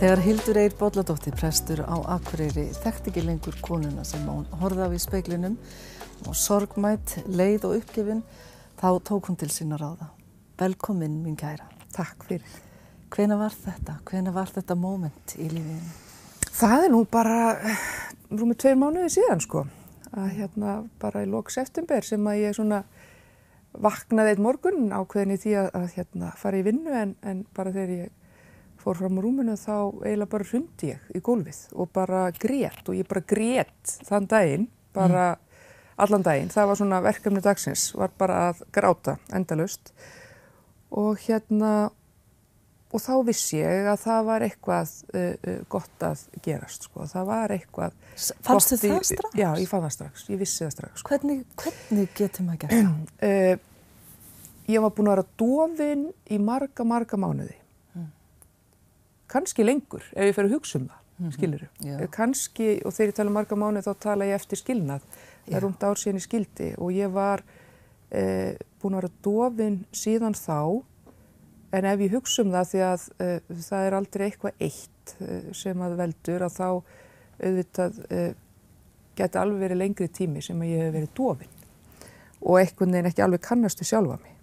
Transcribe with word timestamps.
Þegar 0.00 0.20
Hildur 0.24 0.56
Eir 0.56 0.72
Bolladóttir, 0.80 1.34
prestur 1.36 1.82
á 1.84 1.92
Akureyri, 2.14 2.62
þekkt 2.72 3.10
ekki 3.10 3.20
lengur 3.20 3.56
konuna 3.60 4.00
sem 4.08 4.22
hún 4.24 4.46
horða 4.62 4.86
á 4.88 4.96
í 4.96 5.00
speiklinum 5.02 5.58
og 6.24 6.36
sorgmætt, 6.40 7.18
leið 7.28 7.66
og 7.68 7.74
uppgefin, 7.82 8.22
þá 8.80 8.86
tók 9.04 9.26
hún 9.28 9.36
til 9.36 9.50
sína 9.52 9.76
ráða. 9.76 10.06
Velkomin, 10.56 11.18
mín 11.20 11.34
kæra. 11.36 11.66
Takk 11.92 12.24
fyrir. 12.30 12.54
Hvena 13.12 13.36
var 13.42 13.52
þetta? 13.52 13.98
Hvena 14.08 14.32
var 14.32 14.48
þetta 14.54 14.78
móment 14.80 15.34
í 15.36 15.50
lífinu? 15.52 15.92
Það 16.48 16.84
er 16.86 16.94
nú 16.94 17.00
bara 17.04 17.36
rúmið 18.32 18.60
tveir 18.64 18.78
mánuði 18.80 19.10
síðan 19.18 19.44
sko. 19.44 19.66
Að 20.16 20.30
hérna 20.38 20.78
bara 21.02 21.26
í 21.26 21.28
lok 21.28 21.52
september 21.52 22.08
sem 22.08 22.24
að 22.24 22.40
ég 22.46 22.56
svona 22.56 22.80
vaknaði 23.76 24.32
eitt 24.32 24.40
morgun 24.48 24.88
ákveðin 24.96 25.36
í 25.36 25.38
því 25.44 25.54
að, 25.60 25.70
að 25.76 25.86
hérna 25.98 26.32
fara 26.40 26.56
í 26.56 26.64
vinnu 26.70 26.96
en, 27.02 27.14
en 27.20 27.44
bara 27.52 27.76
þegar 27.76 27.94
ég 27.98 28.16
fór 28.80 28.98
fram 28.98 29.18
á 29.18 29.20
rúmunu 29.24 29.56
þá 29.60 29.76
eiginlega 30.04 30.32
bara 30.32 30.48
hrundi 30.48 30.90
ég 30.94 31.12
í 31.14 31.22
gólfið 31.24 31.60
og 31.76 31.92
bara 31.94 32.24
grét 32.36 32.88
og 32.88 32.96
ég 32.98 33.08
bara 33.10 33.22
grét 33.28 33.94
þann 34.08 34.28
daginn, 34.30 34.66
bara 34.96 35.28
mm. 35.34 35.62
allan 36.06 36.26
daginn. 36.26 36.52
Það 36.52 36.68
var 36.70 36.80
svona 36.80 37.00
verkefni 37.04 37.44
dagsins, 37.44 37.90
var 37.98 38.12
bara 38.18 38.42
að 38.48 38.64
gráta 38.74 39.16
endalust 39.36 39.92
og 40.90 41.20
hérna 41.22 41.90
og 42.90 42.98
þá 42.98 43.12
vissi 43.28 43.60
ég 43.60 43.86
að 43.86 44.00
það 44.02 44.24
var 44.26 44.44
eitthvað 44.46 44.92
uh, 45.14 45.20
uh, 45.22 45.58
gott 45.70 46.04
að 46.06 46.24
gerast 46.42 46.88
sko, 46.88 47.06
það 47.10 47.28
var 47.28 47.54
eitthvað 47.54 47.96
Fannst 48.18 48.74
þið 48.74 48.94
það 48.96 49.06
strax? 49.12 49.38
Já, 49.38 49.48
ég 49.60 49.70
fann 49.70 49.84
það 49.86 49.94
strax, 49.94 50.24
ég 50.32 50.40
vissi 50.40 50.64
það 50.64 50.72
strax. 50.74 51.02
Sko. 51.02 51.12
Hvernig, 51.14 51.44
hvernig 51.62 52.10
getur 52.18 52.48
maður 52.48 52.64
gert 52.64 52.74
það? 52.80 53.28
Uh, 53.30 53.68
ég 54.74 54.84
var 54.84 54.94
búin 54.96 55.10
að 55.10 55.16
vera 55.16 55.28
dofin 55.44 56.04
í 56.30 56.40
marga, 56.42 56.86
marga 56.86 57.20
mánuði 57.20 57.56
kannski 59.30 59.66
lengur 59.66 60.04
ef 60.12 60.26
ég 60.28 60.36
fer 60.36 60.48
að 60.48 60.56
hugsa 60.56 60.78
um 60.78 60.88
það, 60.88 61.00
mm 61.00 61.26
-hmm. 61.26 61.34
skilur 61.36 61.64
þú. 61.64 62.10
Kannski, 62.10 62.68
og 62.84 62.92
þegar 62.92 63.12
ég 63.12 63.16
tala 63.16 63.30
um 63.30 63.38
marga 63.38 63.56
mánu 63.56 63.82
þá 63.86 63.92
tala 64.00 64.28
ég 64.28 64.34
eftir 64.34 64.58
skilnað. 64.58 65.02
Það 65.46 65.56
er 65.56 65.62
rúmt 65.62 65.82
ár 65.82 65.96
síðan 65.96 66.20
í 66.20 66.26
skildi 66.26 66.74
og 66.78 66.92
ég 66.92 67.10
var 67.12 67.42
eh, 68.10 68.54
búin 68.80 68.94
að 68.94 69.02
vera 69.02 69.12
dofin 69.22 69.84
síðan 69.92 70.34
þá 70.34 70.82
en 71.72 71.86
ef 71.86 72.02
ég 72.02 72.14
hugsa 72.14 72.42
um 72.44 72.52
það 72.54 72.70
því 72.72 72.82
að 72.86 73.06
eh, 73.22 73.38
það 73.68 73.86
er 73.86 73.96
aldrei 73.98 74.24
eitthvað 74.26 74.64
eitt 74.66 75.14
eh, 75.20 75.50
sem 75.56 75.84
að 75.84 75.96
veldur 76.00 76.46
að 76.46 76.56
þá 76.56 76.68
auðvitað 77.40 78.00
eh, 78.10 78.32
geti 79.18 79.40
alveg 79.40 79.64
verið 79.64 79.82
lengri 79.82 80.10
tími 80.10 80.42
sem 80.44 80.60
að 80.60 80.72
ég 80.72 80.84
hef 80.84 80.94
verið 80.96 81.14
dofin 81.16 81.56
og 82.40 82.58
einhvern 82.60 82.94
veginn 82.96 83.10
ekki 83.10 83.24
alveg 83.24 83.44
kannastu 83.44 83.86
sjálfa 83.86 84.18
mig 84.22 84.36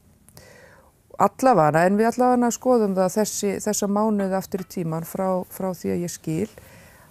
allavega, 1.17 1.83
en 1.87 1.97
við 1.99 2.09
allavega 2.11 2.49
skoðum 2.53 2.95
það 2.97 3.13
þessi, 3.17 3.51
þessa 3.65 3.89
mánuði 3.89 4.37
aftur 4.37 4.63
í 4.63 4.69
tíman 4.77 5.07
frá, 5.07 5.27
frá 5.49 5.71
því 5.73 5.93
að 5.95 6.03
ég 6.05 6.13
skil 6.13 6.49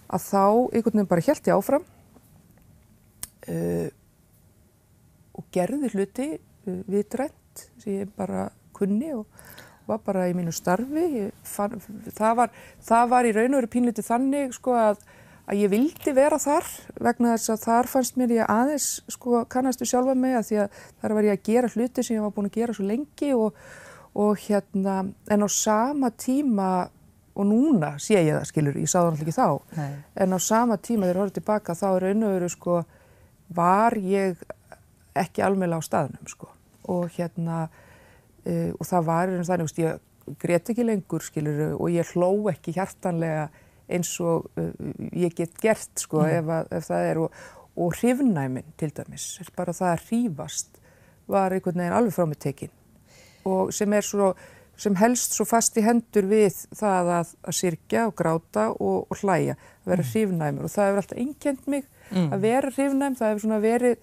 að 0.07 0.23
þá 0.23 0.43
einhvern 0.47 0.93
veginn 0.93 1.11
bara 1.11 1.25
held 1.27 1.49
ég 1.49 1.57
áfram 1.57 1.85
uh, 3.51 3.87
og 5.37 5.47
gerði 5.53 5.91
hluti 5.93 6.29
uh, 6.37 6.81
vitrænt 6.87 7.67
sem 7.81 8.01
ég 8.01 8.15
bara 8.15 8.47
kunni 8.77 9.11
og 9.17 9.27
var 9.87 10.01
bara 10.03 10.25
í 10.27 10.33
mínu 10.35 10.51
starfi. 10.51 11.29
Fann, 11.47 11.79
það, 12.11 12.33
var, 12.41 12.57
það 12.83 13.13
var 13.13 13.27
í 13.27 13.31
raun 13.35 13.53
og 13.53 13.61
veru 13.61 13.71
pínliti 13.71 14.03
þannig 14.03 14.55
sko 14.55 14.75
að 14.75 14.99
að 15.47 15.61
ég 15.61 15.71
vildi 15.71 16.11
vera 16.11 16.37
þar 16.41 16.65
vegna 16.99 17.35
þess 17.37 17.53
að 17.53 17.61
þar 17.63 17.87
fannst 17.87 18.17
mér 18.19 18.33
ég 18.35 18.49
aðeins 18.51 18.87
sko 19.13 19.45
kannastu 19.47 19.87
sjálfa 19.87 20.15
mig 20.19 20.35
að 20.35 20.49
því 20.49 20.57
að 20.63 20.79
þar 21.01 21.13
var 21.15 21.27
ég 21.27 21.37
að 21.37 21.45
gera 21.47 21.69
hluti 21.71 22.03
sem 22.03 22.17
ég 22.17 22.25
var 22.25 22.33
búin 22.35 22.49
að 22.49 22.57
gera 22.57 22.75
svo 22.75 22.87
lengi 22.87 23.29
og 23.35 23.61
og 24.17 24.37
hérna 24.47 24.99
en 25.29 25.45
á 25.45 25.49
sama 25.51 26.09
tíma 26.09 26.89
og 27.37 27.45
núna 27.45 27.93
sé 28.01 28.17
ég 28.17 28.33
það 28.33 28.47
skilur, 28.49 28.77
ég 28.81 28.89
sá 28.89 28.97
það 28.99 29.11
náttúrulega 29.11 29.27
ekki 29.27 29.37
þá 29.37 29.77
Nei. 29.77 29.91
en 30.23 30.33
á 30.33 30.39
sama 30.41 30.77
tíma 30.77 31.05
þegar 31.05 31.13
ég 31.15 31.21
horfði 31.21 31.37
tilbaka 31.37 31.75
þá 31.77 31.87
er 31.91 32.05
veru 32.23 32.49
sko 32.49 32.77
var 33.53 33.97
ég 34.01 34.41
ekki 35.17 35.43
almeinlega 35.45 35.85
á 35.85 35.89
staðnum 35.89 36.31
sko 36.31 36.49
og 36.89 37.13
hérna 37.13 37.67
uh, 37.67 38.71
og 38.73 38.89
það 38.89 39.07
var 39.11 39.33
eins 39.35 39.45
og 39.45 39.53
þannig 39.53 39.81
ég 39.83 40.35
greiði 40.41 40.73
ekki 40.73 40.87
lengur 40.87 41.23
skilur 41.23 41.61
og 41.77 41.93
ég 41.93 42.09
hló 42.15 42.31
ekki 42.51 42.73
hjartanlega 42.75 43.47
eins 43.87 44.15
og 44.23 44.49
uh, 44.57 44.73
ég 45.13 45.35
get 45.37 45.53
gert 45.61 45.93
sko 46.01 46.23
mm. 46.23 46.33
ef, 46.41 46.51
að, 46.57 46.73
ef 46.79 46.89
það 46.89 47.11
er 47.11 47.21
og, 47.21 47.39
og 47.77 47.93
hrifnæmin 47.99 48.73
til 48.81 48.89
dæmis, 48.97 49.29
bara 49.55 49.77
það 49.77 49.93
að 49.93 50.03
hrífast 50.09 50.81
var 51.29 51.53
einhvern 51.53 51.83
veginn 51.83 51.99
alveg 51.99 52.17
frá 52.17 52.25
mig 52.25 52.41
tekinn 52.41 52.73
og 53.47 53.73
sem 53.75 53.93
er 53.93 54.05
svo 54.05 54.35
sem 54.77 54.93
helst 54.99 55.33
svo 55.33 55.45
fast 55.49 55.77
í 55.79 55.81
hendur 55.81 56.27
við 56.29 56.53
það 56.77 57.07
að, 57.15 57.29
að 57.49 57.55
sirkja 57.57 58.03
og 58.11 58.17
gráta 58.19 58.67
og, 58.75 59.07
og 59.09 59.21
hlæja, 59.23 59.55
að 59.57 59.91
vera 59.91 60.03
mm. 60.03 60.09
hrifnæmur 60.11 60.67
og 60.67 60.73
það 60.73 60.89
hefur 60.89 61.01
alltaf 61.01 61.21
einkend 61.23 61.63
mig 61.65 61.87
mm. 62.11 62.27
að 62.35 62.43
vera 62.43 62.73
hrifnæm, 62.75 63.15
það 63.17 63.31
hefur 63.31 63.45
svona 63.47 63.61
verið 63.63 63.95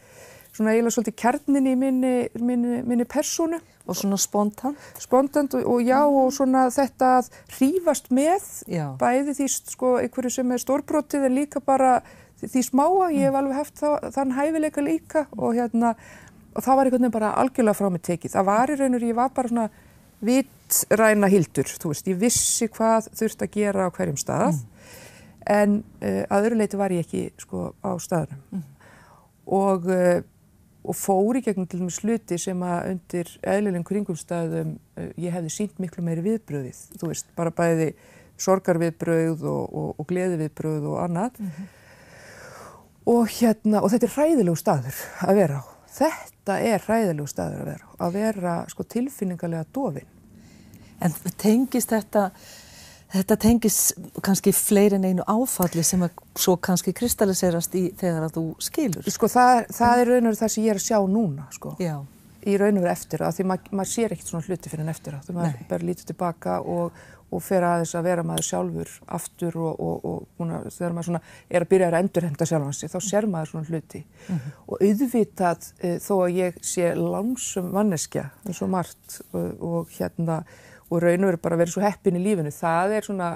svona 0.55 0.75
eiginlega 0.75 0.95
svolítið 0.95 1.17
kjarnin 1.19 1.67
í 1.67 1.77
minni, 1.79 2.13
minni, 2.39 2.81
minni 2.87 3.07
persónu. 3.11 3.61
Og 3.85 3.99
svona 3.99 4.17
spontant? 4.21 4.81
Spontant 5.03 5.57
og, 5.59 5.65
og 5.69 5.81
já 5.85 5.99
og 6.07 6.31
svona 6.33 6.69
þetta 6.73 7.11
að 7.19 7.31
hrífast 7.57 8.07
með 8.15 8.47
já. 8.71 8.87
bæði 9.01 9.35
því 9.37 9.49
sko 9.53 9.97
einhverju 10.01 10.37
sem 10.39 10.55
er 10.55 10.63
stórbrotið 10.63 11.27
en 11.29 11.37
líka 11.37 11.61
bara 11.65 11.99
því, 12.41 12.63
smáa, 12.65 13.11
ég 13.13 13.29
hef 13.29 13.37
alveg 13.39 13.59
haft 13.59 13.83
þá, 13.83 13.89
þann 14.15 14.37
hæfileika 14.39 14.85
líka 14.85 15.27
og 15.37 15.59
hérna 15.59 15.95
og 16.55 16.63
það 16.63 16.77
var 16.77 16.87
einhvern 16.87 17.03
veginn 17.03 17.19
bara 17.19 17.35
algjörlega 17.43 17.79
frá 17.79 17.91
mig 17.91 18.03
tekið. 18.03 18.35
Það 18.37 18.49
var 18.51 18.71
í 18.71 18.79
raun 18.79 18.95
og 18.95 19.03
ég 19.03 19.19
var 19.19 19.35
bara 19.35 19.51
svona 19.51 19.69
vitræna 20.25 21.31
hildur, 21.31 21.69
þú 21.69 21.93
veist, 21.93 22.09
ég 22.09 22.21
vissi 22.21 22.69
hvað 22.73 23.11
þurft 23.19 23.45
að 23.45 23.57
gera 23.59 23.89
á 23.89 23.95
hverjum 23.95 24.21
stað 24.21 24.53
mm. 24.53 24.63
en 25.55 25.81
uh, 26.01 26.23
að 26.29 26.47
öðru 26.47 26.61
leiti 26.61 26.81
var 26.81 26.95
ég 26.95 27.05
ekki 27.05 27.27
sko 27.43 27.73
á 27.85 27.93
staðnum 28.03 28.41
mm. 28.55 28.65
og, 29.59 29.91
uh, 29.91 30.23
og 30.85 30.99
fóri 30.99 31.45
gegnum 31.45 31.69
til 31.69 31.83
dæmis 31.83 32.01
sluti 32.01 32.39
sem 32.41 32.65
að 32.65 32.91
undir 32.95 33.35
eðlilegum 33.43 33.87
kringumstæðum 33.91 34.75
uh, 34.77 35.11
ég 35.21 35.35
hefði 35.37 35.55
sínt 35.59 35.83
miklu 35.83 36.07
meiri 36.07 36.25
viðbröðið, 36.25 36.83
þú 37.01 37.13
veist, 37.13 37.31
bara 37.37 37.55
bæði 37.55 37.93
sorgarviðbröð 38.41 39.45
og, 39.47 39.63
og, 39.69 39.95
og 40.01 40.11
gleðiviðbröð 40.11 40.91
og 40.91 40.99
annað 41.05 41.39
mm 41.39 41.51
-hmm. 41.51 41.71
og 43.13 43.29
hérna, 43.29 43.83
og 43.83 43.93
þetta 43.93 44.07
er 44.07 44.17
hræðilegu 44.17 44.57
staður 44.59 45.07
að 45.23 45.43
vera 45.43 45.63
á 45.63 45.74
Þetta 45.95 46.59
er 46.67 46.83
hræðilegu 46.83 47.31
staður 47.31 47.63
að 47.63 47.71
vera, 47.71 47.89
að 48.03 48.19
vera 48.19 48.55
sko 48.71 48.87
tilfinningarlega 48.95 49.67
dofin. 49.75 50.09
En 51.05 51.15
tengist 51.39 51.93
þetta, 51.93 52.25
þetta 53.15 53.37
tengist 53.45 53.95
kannski 54.25 54.55
fleiri 54.57 54.99
en 54.99 55.07
einu 55.07 55.27
áfalli 55.29 55.85
sem 55.87 56.03
að 56.07 56.19
svo 56.39 56.57
kannski 56.59 56.95
kristalliserast 56.97 57.77
í 57.79 57.85
þegar 58.01 58.27
að 58.27 58.37
þú 58.39 58.45
skilur? 58.67 59.07
Sko 59.15 59.31
það, 59.31 59.63
það 59.77 60.03
er 60.03 60.13
raun 60.13 60.31
og 60.31 60.39
það 60.41 60.55
sem 60.57 60.67
ég 60.67 60.75
er 60.75 60.83
að 60.83 60.87
sjá 60.89 60.99
núna 61.15 61.47
sko. 61.55 61.77
Já. 61.83 61.97
Í 62.45 62.59
raun 62.61 62.83
og 62.83 62.91
eftir 62.91 63.23
að 63.25 63.39
því 63.39 63.49
maður 63.49 63.79
mað 63.79 63.93
sér 63.95 64.13
ekkert 64.13 64.33
svona 64.33 64.49
hluti 64.49 64.73
fyrir 64.73 64.85
en 64.85 64.93
eftir 64.93 65.15
að. 65.17 65.29
Þú 65.29 65.37
maður 65.39 65.63
bara 65.71 65.89
lítið 65.89 66.11
tilbaka 66.11 66.59
og 66.61 67.05
og 67.31 67.43
fer 67.43 67.65
aðeins 67.67 67.95
að 67.97 68.07
vera 68.09 68.25
maður 68.27 68.47
sjálfur 68.49 68.91
aftur 69.17 69.57
og, 69.59 69.81
og, 69.81 70.05
og 70.11 70.43
una, 70.45 70.61
þegar 70.69 70.97
maður 70.99 71.19
er 71.49 71.65
að 71.65 71.71
byrja 71.73 71.89
að 71.91 71.99
endurhenda 72.01 72.49
sjálfansi 72.51 72.91
þá 72.93 72.99
ser 73.09 73.29
maður 73.31 73.53
svona 73.53 73.71
hluti 73.71 74.03
mm 74.05 74.37
-hmm. 74.37 74.53
og 74.67 74.85
auðvitað 74.89 75.67
e, 75.81 75.97
þó 76.05 76.15
að 76.19 76.37
ég 76.39 76.61
sé 76.63 76.93
langsum 76.99 77.73
manneskja 77.75 78.29
eins 78.47 78.63
og 78.63 78.71
margt 78.77 79.21
og, 79.33 79.51
og 79.61 79.99
hérna 79.99 80.45
og 80.91 81.03
raun 81.03 81.25
og 81.25 81.31
veru 81.31 81.41
bara 81.43 81.59
verið 81.59 81.75
svo 81.75 81.83
heppin 81.85 82.19
í 82.19 82.23
lífinu 82.23 82.53
það 82.55 82.97
er 82.99 83.07
svona 83.07 83.29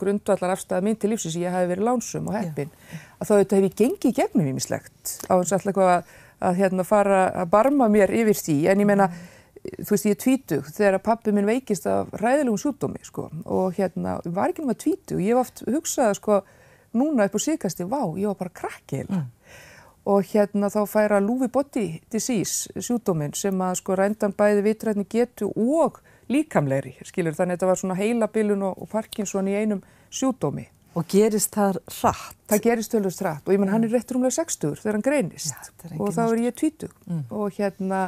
grundvallar 0.00 0.54
afstæða 0.54 0.82
minn 0.82 0.96
til 0.96 1.12
lífsins 1.12 1.36
ég 1.36 1.52
hafi 1.52 1.68
verið 1.70 1.88
langsum 1.90 2.28
og 2.30 2.38
heppin 2.38 2.70
yeah. 2.72 3.02
að 3.20 3.28
þá 3.28 3.32
auðvitað 3.34 3.58
hef 3.58 3.66
ég 3.68 3.76
gengið 3.82 4.16
gegnum 4.20 4.48
í 4.48 4.54
mislegt 4.56 5.16
á 5.28 5.34
þess 5.36 5.52
að 5.52 5.58
alltaf 5.58 5.82
að, 5.84 6.14
að 6.48 6.60
hérna 6.62 6.84
fara 6.88 7.22
að 7.42 7.50
barma 7.52 7.88
mér 7.92 8.14
yfir 8.16 8.40
því 8.40 8.56
en 8.72 8.80
ég 8.80 8.88
menna 8.88 9.10
þú 9.80 9.90
veist 9.92 10.06
ég 10.08 10.16
er 10.16 10.20
tvítug 10.22 10.68
þegar 10.72 11.02
pappi 11.04 11.34
minn 11.34 11.48
veikist 11.48 11.88
af 11.90 12.12
ræðilegum 12.20 12.60
sjúkdómi 12.60 13.02
sko. 13.06 13.30
Og 13.44 13.76
hérna, 13.78 14.20
var 14.24 14.52
ekki 14.52 14.62
náttúrulega 14.62 14.82
tvítug. 14.84 15.22
Ég 15.22 15.34
hef 15.34 15.42
oft 15.42 15.64
hugsað 15.66 16.14
sko 16.20 16.40
núna 16.96 17.26
upp 17.26 17.36
á 17.36 17.40
síkasti, 17.40 17.86
vá, 17.86 18.02
ég 18.16 18.30
var 18.30 18.38
bara 18.40 18.54
krakki 18.54 19.02
mm. 19.04 19.24
og 20.12 20.28
hérna 20.32 20.70
þá 20.72 20.80
færa 20.88 21.20
Lúfi 21.22 21.48
Body 21.52 21.86
Disease 22.12 22.72
sjúkdómin 22.78 23.34
sem 23.36 23.60
að 23.60 23.80
sko 23.82 23.96
rændan 23.98 24.34
bæði 24.36 24.64
vitrætni 24.66 25.06
getu 25.10 25.50
og 25.52 26.00
líkamleiri 26.32 26.96
skilur, 27.06 27.36
þannig 27.36 27.56
að 27.56 27.58
þetta 27.58 27.70
var 27.70 27.82
svona 27.82 27.98
heilabilun 28.00 28.64
og, 28.70 28.80
og 28.82 28.90
Parkinson 28.90 29.50
í 29.50 29.58
einum 29.58 29.84
sjúkdómi. 30.10 30.66
Og 30.96 31.04
gerist 31.12 31.52
það 31.52 31.82
rætt? 31.84 32.36
Það 32.48 32.62
gerist 32.64 32.94
tölvist 32.94 33.20
rætt 33.24 33.44
og 33.44 33.52
ég 33.52 33.60
menn 33.60 33.72
hann 33.74 33.84
er 33.84 33.92
réttur 33.92 34.16
umlega 34.16 34.38
60 34.38 34.78
þegar 34.80 34.96
hann 34.96 35.04
greinist. 35.04 35.52
Já, 35.52 35.90
og 36.00 36.14
þá 36.16 36.22
er 36.24 36.46
ég 36.46 36.56
tvítug. 36.56 36.94
Mm. 37.04 37.26
og 37.30 37.58
hérna 37.58 38.06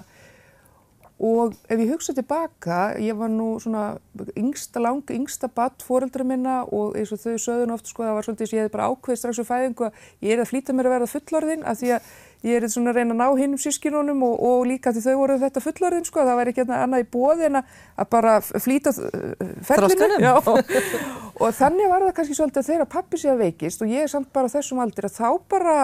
og 1.19 1.56
ef 1.67 1.81
ég 1.81 1.91
hugsa 1.91 2.15
tilbaka, 2.15 2.94
ég 3.03 3.17
var 3.19 3.31
nú 3.32 3.56
svona 3.59 3.97
yngsta 4.38 4.79
lang, 4.82 5.03
yngsta 5.11 5.50
batt 5.50 5.82
fóreldra 5.82 6.23
minna 6.26 6.61
og 6.70 6.94
eins 6.99 7.11
og 7.15 7.19
þau 7.19 7.35
sögðun 7.43 7.75
oft 7.75 7.91
sko 7.91 8.06
það 8.06 8.15
var 8.15 8.26
svolítið 8.26 8.50
sem 8.50 8.59
ég 8.59 8.65
hefði 8.65 8.75
bara 8.76 8.88
ákveðið 8.93 9.20
strax 9.23 9.43
úr 9.43 9.49
fæðingu 9.49 9.88
að 9.88 10.03
ég 10.29 10.35
er 10.37 10.43
að 10.44 10.50
flýta 10.53 10.76
mér 10.76 10.88
að 10.88 10.94
verða 10.94 11.11
fullorðin 11.17 11.65
af 11.67 11.81
því 11.81 11.91
að 11.97 12.12
ég 12.47 12.62
er 12.62 12.70
svona 12.70 12.93
að 12.93 13.00
reyna 13.00 13.17
að 13.17 13.19
ná 13.19 13.41
hinnum 13.41 13.62
sískinunum 13.62 14.23
og, 14.29 14.35
og 14.47 14.67
líka 14.70 14.93
því 14.94 15.03
þau 15.09 15.17
voru 15.19 15.38
þetta 15.43 15.62
fullorðin 15.65 16.06
sko, 16.06 16.26
það 16.29 16.38
væri 16.38 16.55
ekki 16.55 16.67
annað 16.69 17.03
í 17.03 17.09
bóði 17.17 17.49
en 17.49 17.61
að 17.62 18.11
bara 18.14 18.37
flýta 18.47 18.93
uh, 18.94 19.50
ferlinu. 19.67 20.35
Og 21.43 21.55
þannig 21.55 21.87
var 21.91 22.03
það 22.03 22.14
kannski 22.17 22.35
svolítið 22.35 22.61
að 22.62 22.69
þeirra 22.69 22.87
pappi 22.91 23.19
sé 23.21 23.29
að 23.31 23.43
veikist 23.44 23.82
og 23.82 23.91
ég 23.91 24.06
er 24.06 24.11
samt 24.11 24.31
bara 24.35 24.50
þessum 24.50 24.81
aldrei 24.82 25.06
að 25.06 25.19
þá 25.19 25.29
bara 25.50 25.75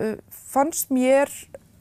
uh, 0.00 0.14
fannst 0.52 0.92
mér 0.92 1.32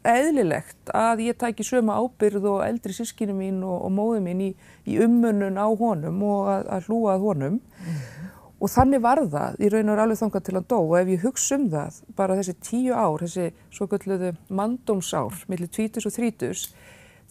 eðlilegt 0.07 0.93
að 0.97 1.25
ég 1.27 1.37
tæki 1.37 1.65
söma 1.67 1.99
ábyrð 2.01 2.47
og 2.55 2.63
eldri 2.65 2.95
sískinu 2.95 3.35
mín 3.37 3.61
og, 3.65 3.77
og 3.85 3.93
móðu 3.93 4.23
mín 4.25 4.41
í, 4.47 4.49
í 4.89 4.97
ummunun 5.03 5.59
á 5.61 5.67
honum 5.67 6.23
og 6.25 6.49
að, 6.55 6.71
að 6.77 6.89
hlúa 6.89 7.15
að 7.15 7.27
honum 7.27 7.59
mm. 7.59 8.01
Og 8.61 8.69
þannig 8.69 9.01
var 9.01 9.23
það 9.25 9.55
í 9.57 9.69
raun 9.73 9.89
og 9.89 9.95
er 9.95 9.99
alveg 10.03 10.19
þangað 10.19 10.43
til 10.45 10.53
að 10.59 10.65
dó 10.69 10.77
og 10.83 10.91
ef 10.99 11.07
ég 11.09 11.23
hugsa 11.25 11.57
um 11.57 11.63
það, 11.71 11.95
bara 12.13 12.35
þessi 12.37 12.53
tíu 12.61 12.93
ár, 12.93 13.23
þessi 13.23 13.47
svo 13.73 13.87
gölluðu 13.89 14.35
mandómsár, 14.53 15.39
millir 15.49 15.71
tvítus 15.73 16.05
og 16.05 16.13
þrítus, 16.13 16.67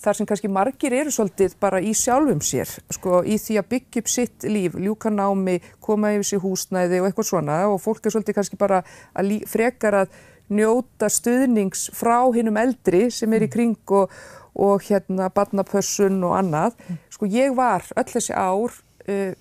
þar 0.01 0.19
sem 0.19 0.27
kannski 0.27 0.51
margir 0.51 0.97
eru 0.97 1.13
svolítið 1.15 1.55
bara 1.63 1.79
í 1.79 1.93
sjálfum 1.95 2.43
sér, 2.43 2.73
sko, 2.91 3.21
í 3.23 3.39
því 3.39 3.61
að 3.61 3.71
byggja 3.77 4.03
upp 4.03 4.11
sitt 4.11 4.49
líf, 4.49 4.75
ljúka 4.75 5.13
námi, 5.15 5.61
koma 5.79 6.11
yfir 6.17 6.33
sér 6.33 6.43
húsnæði 6.43 6.99
og 6.99 7.11
eitthvað 7.11 7.31
svona 7.31 7.63
og 7.71 7.79
fólk 7.85 8.09
er 8.09 8.17
svolítið 8.17 8.41
kannski 8.41 8.59
bara 8.59 8.83
að 9.15 9.37
frekar 9.53 10.01
að 10.03 10.19
njóta 10.51 11.09
stuðnings 11.11 11.89
frá 11.97 12.19
hinnum 12.35 12.59
eldri 12.61 13.09
sem 13.15 13.33
er 13.37 13.47
í 13.47 13.51
kring 13.53 13.95
og, 13.97 14.13
og 14.59 14.85
hérna 14.87 15.31
badnapössun 15.35 16.21
og 16.27 16.37
annað. 16.39 16.79
Sko 17.15 17.31
ég 17.31 17.55
var 17.59 17.87
öll 17.97 18.11
þessi 18.11 18.37
ár 18.37 18.75
uh, 18.75 19.33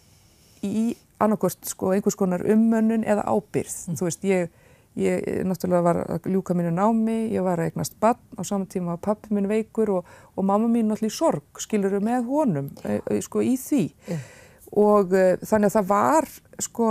í 0.66 0.90
annarkost 1.20 1.68
sko 1.68 1.94
einhvers 1.94 2.18
konar 2.20 2.44
ummönnun 2.48 3.04
eða 3.08 3.26
ábyrð. 3.28 3.76
Mm. 3.90 4.00
Þú 4.00 4.08
veist, 4.08 4.26
ég, 4.28 4.50
ég 5.00 5.44
náttúrulega 5.48 5.86
var 5.86 6.02
að 6.06 6.30
ljúka 6.32 6.56
mínu 6.58 6.72
námi, 6.76 7.20
ég 7.34 7.46
var 7.46 7.60
að 7.60 7.72
eignast 7.74 7.98
bann 8.02 8.20
á 8.40 8.42
saman 8.48 8.70
tíma 8.72 8.96
að 8.96 9.04
pappi 9.10 9.36
mín 9.36 9.50
veikur 9.52 9.98
og, 10.00 10.10
og 10.36 10.48
mamma 10.48 10.70
mín 10.72 10.90
náttúrulega 10.90 11.14
í 11.14 11.18
sorg, 11.18 11.62
skiluru 11.62 12.02
með 12.04 12.28
honum, 12.32 12.72
e, 12.86 13.00
e, 13.04 13.20
sko 13.26 13.44
í 13.44 13.56
því. 13.60 13.84
Yeah. 14.08 14.28
Og 14.80 15.16
e, 15.18 15.26
þannig 15.44 15.72
að 15.72 15.78
það 15.80 15.90
var, 15.92 16.30
sko, 16.70 16.90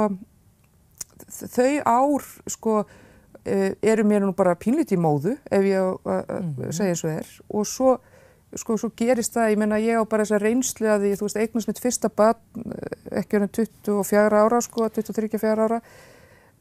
þau 1.57 1.73
ár, 1.89 2.31
sko, 2.57 2.79
eru 3.49 4.05
mér 4.07 4.25
nú 4.25 4.35
bara 4.37 4.57
pínlítið 4.59 5.01
móðu, 5.03 5.35
ef 5.51 5.67
ég 5.67 5.99
mm. 6.05 6.71
segja 6.71 6.95
eins 6.95 7.05
og 7.05 7.13
er, 7.13 7.35
og 7.49 7.69
svo 7.69 7.99
sko 8.57 8.79
svo 8.81 8.91
gerist 8.97 9.35
það, 9.37 9.51
ég 9.53 9.61
menna 9.61 9.79
ég 9.83 10.01
á 10.01 10.03
bara 10.09 10.25
þessa 10.25 10.41
reynslu 10.41 10.89
að 10.89 11.05
því, 11.05 11.11
þú 11.19 11.27
veist, 11.27 11.41
eignast 11.43 11.69
mitt 11.69 11.83
fyrsta 11.83 12.09
barn, 12.09 12.41
eh, 12.65 12.95
ekki 13.21 13.41
ánum 13.41 13.51
24 13.53 14.41
ára 14.41 14.61
sko, 14.65 14.89
23-24 14.89 15.67
ára 15.67 15.81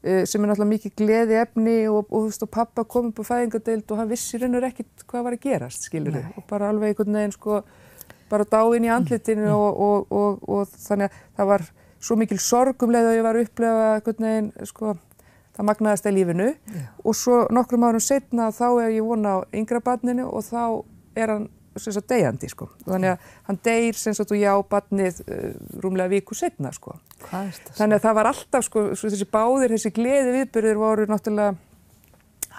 eh, 0.04 0.26
sem 0.28 0.44
er 0.44 0.52
náttúrulega 0.52 0.74
mikið 0.74 0.96
gleði 1.00 1.40
efni 1.40 1.78
og, 1.88 2.12
og 2.12 2.12
þú 2.12 2.24
veist, 2.28 2.44
og 2.44 2.52
pappa 2.52 2.84
kom 2.84 3.12
upp 3.14 3.24
á 3.24 3.30
fæðingadeild 3.32 3.88
og 3.88 4.02
hann 4.02 4.12
vissi 4.12 4.42
reynur 4.42 4.68
ekkit 4.68 5.08
hvað 5.08 5.28
var 5.30 5.38
að 5.38 5.48
gerast, 5.48 5.88
skilur 5.88 6.20
þau, 6.20 6.28
og 6.36 6.48
bara 6.52 6.72
alveg 6.74 6.92
einhvern 6.92 7.20
veginn 7.22 7.36
sko, 7.38 7.64
bara 8.28 8.50
dáinn 8.52 8.88
í 8.90 8.92
andlitinu 8.92 9.48
mm. 9.48 9.56
og, 9.56 10.12
og, 10.12 10.48
og 10.52 10.76
þannig 10.76 11.08
að 11.08 11.26
það 11.40 11.52
var 11.54 11.68
svo 12.04 12.20
mikil 12.20 12.42
sorgumleið 12.44 13.14
að 13.14 13.16
ég 13.22 13.26
var 13.26 13.40
að 13.40 13.48
upplefa 13.48 13.92
einhvern 13.96 14.28
veginn, 14.28 14.56
sko 14.68 14.98
það 15.58 15.70
magnaðist 15.72 16.08
í 16.08 16.14
lífinu 16.14 16.48
yeah. 16.54 16.90
og 17.04 17.18
svo 17.18 17.44
nokkrum 17.54 17.88
árum 17.88 18.04
setna 18.04 18.52
þá 18.56 18.68
er 18.86 18.96
ég 18.96 19.08
vona 19.08 19.38
á 19.42 19.46
yngra 19.58 19.82
barninu 19.84 20.28
og 20.30 20.46
þá 20.46 20.64
er 21.18 21.34
hann 21.34 21.48
sagt, 21.82 22.08
deyjandi 22.10 22.50
sko. 22.52 22.70
Þannig 22.86 23.14
að 23.14 23.34
hann 23.50 23.60
deyr 23.66 24.00
sem 24.00 24.16
sagt 24.18 24.34
og 24.34 24.40
já 24.40 24.54
batnið 24.72 25.22
uh, 25.26 25.36
eh, 25.36 25.60
rúmlega 25.84 26.14
viku 26.16 26.38
setna 26.38 26.72
sko. 26.76 26.98
Þannig 27.28 28.00
að 28.00 28.08
það 28.08 28.18
var 28.20 28.32
alltaf 28.32 28.66
sko 28.68 28.88
þessi 28.98 29.30
báðir, 29.32 29.76
þessi 29.76 29.94
gleði 29.96 30.34
viðbyrðir 30.40 30.82
voru 30.82 31.08
náttúrulega 31.10 31.56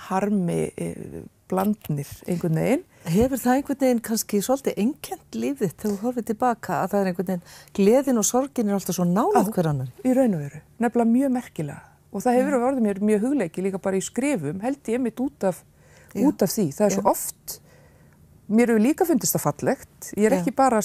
harmi 0.09 0.61
eh, 0.79 1.21
blandnir 1.49 2.09
einhvern 2.29 2.61
veginn. 2.61 2.87
Hefur 3.09 3.41
það 3.41 3.59
einhvern 3.59 3.83
veginn 3.83 4.05
kannski 4.05 4.41
svolítið 4.45 4.81
enkjent 4.85 5.39
lífið 5.39 5.75
þegar 5.75 5.95
þú 5.95 6.01
horfið 6.03 6.31
tilbaka 6.33 6.81
að 6.83 6.91
það 6.93 7.01
er 7.01 7.13
einhvern 7.13 7.31
veginn 7.33 7.47
gleðin 7.79 8.23
og 8.23 8.29
sorgin 8.29 8.71
er 8.71 8.79
alltaf 8.79 8.99
svo 8.99 9.07
nálað 9.09 9.53
hver 9.55 9.71
annar? 9.73 9.93
Í 10.05 10.17
raun 10.17 10.37
og 10.37 10.45
veru, 10.45 10.65
nefnilega 10.83 11.15
mjög 11.15 11.39
merkilega 11.39 11.88
og 12.13 12.25
það 12.25 12.39
hefur 12.39 12.61
verið 12.63 12.85
mér 12.85 13.01
mjög 13.05 13.25
hugleiki 13.27 13.65
líka 13.65 13.81
bara 13.83 13.99
í 13.99 14.05
skrifum 14.05 14.63
held 14.65 14.93
ég 14.93 15.03
mitt 15.03 15.21
út 15.21 15.49
af, 15.49 15.63
út 16.17 16.45
af 16.45 16.53
því. 16.53 16.71
Það 16.77 16.87
er 16.87 16.95
Já. 16.95 16.97
svo 16.97 17.11
oft 17.13 17.59
mér 18.49 18.73
hefur 18.73 18.83
líka 18.83 19.07
fundist 19.09 19.37
það 19.37 19.45
fallegt, 19.45 20.11
ég 20.17 20.29
er 20.29 20.37
ekki 20.39 20.55
bara, 20.57 20.81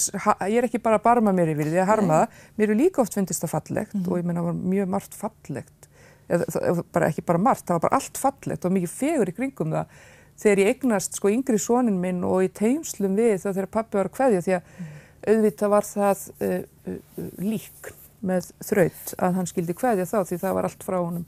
ég 0.52 0.58
er 0.60 0.68
ekki 0.68 0.82
bara 0.84 1.00
að 1.00 1.06
barma 1.06 1.34
mér 1.36 1.54
yfir 1.54 1.72
því 1.72 1.80
að 1.84 1.90
harma 1.90 2.18
það, 2.24 2.42
mér 2.58 2.68
hefur 2.68 2.82
líka 2.82 3.04
oft 3.04 3.16
fundist 3.16 3.46
það 3.46 3.54
fallegt 3.54 3.96
mm 3.96 4.10
og 4.10 4.20
ég 4.20 4.28
menna 4.28 4.44
það 4.44 4.50
var 4.50 4.58
mjög 4.74 4.92
margt 4.96 5.16
fallegt, 5.20 5.88
eða 6.28 6.84
bara 6.96 7.10
ekki 7.12 7.24
bara 7.30 7.44
margt, 7.46 7.66
það 7.68 7.78
var 7.78 7.86
bara 7.86 8.02
allt 8.02 8.20
fallegt 8.20 8.68
og 8.68 8.76
mikið 8.76 8.98
fegur 8.98 9.32
í 9.32 9.38
kringum 9.38 9.78
það. 9.78 10.04
Þegar 10.44 10.60
ég 10.64 10.70
eignast 10.74 11.20
sko 11.20 11.30
yngri 11.30 11.60
sónin 11.62 12.00
minn 12.02 12.24
og 12.26 12.44
í 12.44 12.50
teimslum 12.50 13.16
við 13.16 13.36
það 13.44 13.60
þegar 13.60 13.74
pappi 13.76 14.00
var 14.00 14.10
að 14.10 14.16
kveðja 14.18 14.44
því 14.44 14.56
að 14.58 14.72
mm. 14.74 14.88
auðvitað 15.30 15.74
var 15.76 15.88
það 15.88 16.24
uh, 16.34 16.56
uh, 16.90 17.28
lík 17.38 17.92
með 18.24 18.52
þraut 18.64 19.16
að 19.18 19.40
hann 19.40 19.50
skildi 19.50 19.76
kveðja 19.78 20.10
þá 20.10 20.20
því 20.30 20.38
það 20.42 20.58
var 20.58 20.70
allt 20.70 20.84
frá 20.84 20.98
honum 21.00 21.26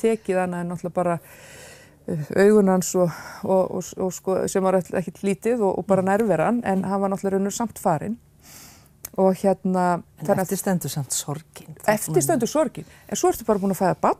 tekið 0.00 0.42
annað 0.42 0.60
en 0.60 0.72
náttúrulega 0.72 0.96
bara 0.96 1.18
augunans 2.36 2.92
og, 2.94 3.10
og, 3.42 3.72
og, 3.78 3.88
og 3.98 4.12
sko, 4.14 4.36
sem 4.50 4.62
var 4.62 4.78
ekkert 4.78 5.24
lítið 5.26 5.64
og 5.66 5.82
bara 5.88 6.04
nærveran 6.06 6.62
en 6.64 6.84
hann 6.86 7.02
var 7.02 7.10
náttúrulega 7.10 7.40
raunur 7.40 7.54
samt 7.54 7.82
farinn. 7.82 8.16
Og 9.16 9.32
hérna 9.40 10.02
En 10.20 10.40
eftir 10.42 10.58
stendur 10.60 10.92
samt 10.92 11.14
sorgin. 11.16 11.76
Eftir 11.88 12.22
stendur 12.22 12.50
sorgin, 12.50 12.84
en 13.08 13.16
svo 13.16 13.30
ertu 13.32 13.46
bara 13.48 13.62
búin 13.62 13.72
að 13.72 13.80
fæða 13.80 13.98
bann 14.02 14.18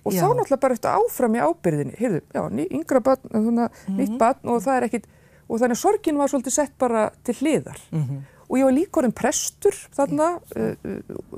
og 0.00 0.14
já. 0.14 0.22
þá 0.22 0.28
náttúrulega 0.32 0.60
bara 0.62 0.76
eftir 0.78 0.94
áfram 0.96 1.36
í 1.36 1.42
ábyrðinni 1.44 1.98
heyrðu, 1.98 2.20
já, 2.34 2.42
ný, 2.48 2.64
yngra 2.70 3.02
bann, 3.04 3.26
mm 3.28 3.48
-hmm. 3.50 3.98
nýtt 3.98 4.16
bann 4.18 4.40
og 4.48 4.62
það 4.64 4.76
er 4.76 4.86
ekkit 4.88 5.08
og 5.48 5.58
þannig 5.60 5.76
að 5.76 5.82
sorgin 5.82 6.18
var 6.18 6.28
svolítið 6.30 6.54
sett 6.54 6.78
bara 6.78 7.10
til 7.24 7.34
hliðar. 7.34 7.78
Mm 7.90 8.02
-hmm. 8.02 8.20
Og 8.50 8.58
ég 8.58 8.66
var 8.66 8.74
líka 8.74 9.00
orðin 9.00 9.16
prestur 9.16 9.76
þarna 9.94 10.32
uh, 10.58 10.88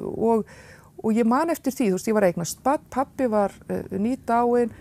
og, 0.00 0.46
og 1.02 1.16
ég 1.16 1.28
man 1.28 1.52
eftir 1.52 1.74
því, 1.74 1.90
þú 1.90 1.98
veist, 1.98 2.08
ég 2.08 2.16
var 2.16 2.28
eignast 2.28 2.62
pappi 2.64 3.28
var 3.30 3.54
uh, 3.68 3.84
nýtt 3.92 4.32
áinn 4.32 4.72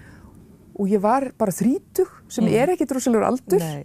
og 0.79 0.87
ég 0.89 1.03
var 1.03 1.27
bara 1.37 1.53
þrítug 1.53 2.09
sem 2.31 2.47
mm. 2.47 2.55
er 2.55 2.73
ekkit 2.73 2.95
rosalur 2.95 3.25
aldur 3.27 3.61
Nei. 3.61 3.83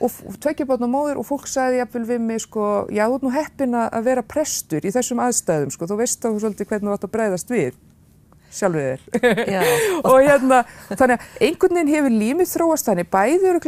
og 0.00 0.14
tvekja 0.40 0.68
bátn 0.68 0.86
á 0.86 0.90
móður 0.90 1.20
og 1.20 1.26
fólk 1.28 1.50
sagði 1.50 1.80
jafnvel 1.82 2.06
við 2.12 2.26
mig 2.28 2.42
sko, 2.46 2.66
já 2.94 3.04
þú 3.08 3.18
ert 3.18 3.26
nú 3.26 3.32
heppin 3.34 3.78
að 3.82 4.06
vera 4.06 4.24
prestur 4.24 4.86
í 4.86 4.94
þessum 4.94 5.22
aðstæðum 5.26 5.74
sko, 5.74 5.90
þú 5.90 5.98
veist 6.00 6.22
á 6.22 6.28
þú 6.30 6.36
svolítið 6.44 6.70
hvernig 6.70 6.92
þú 6.92 6.98
ætti 6.98 7.10
að 7.10 7.16
breyðast 7.16 7.54
við 7.54 7.80
sjálfur 8.50 8.86
þér 8.86 9.50
og 10.10 10.16
hérna 10.24 10.62
þannig 10.90 11.16
að 11.16 11.42
einhvern 11.46 11.76
veginn 11.76 11.92
hefur 11.94 12.16
límið 12.22 12.54
þróast 12.54 12.88
þannig 12.88 13.10
bæður 13.12 13.60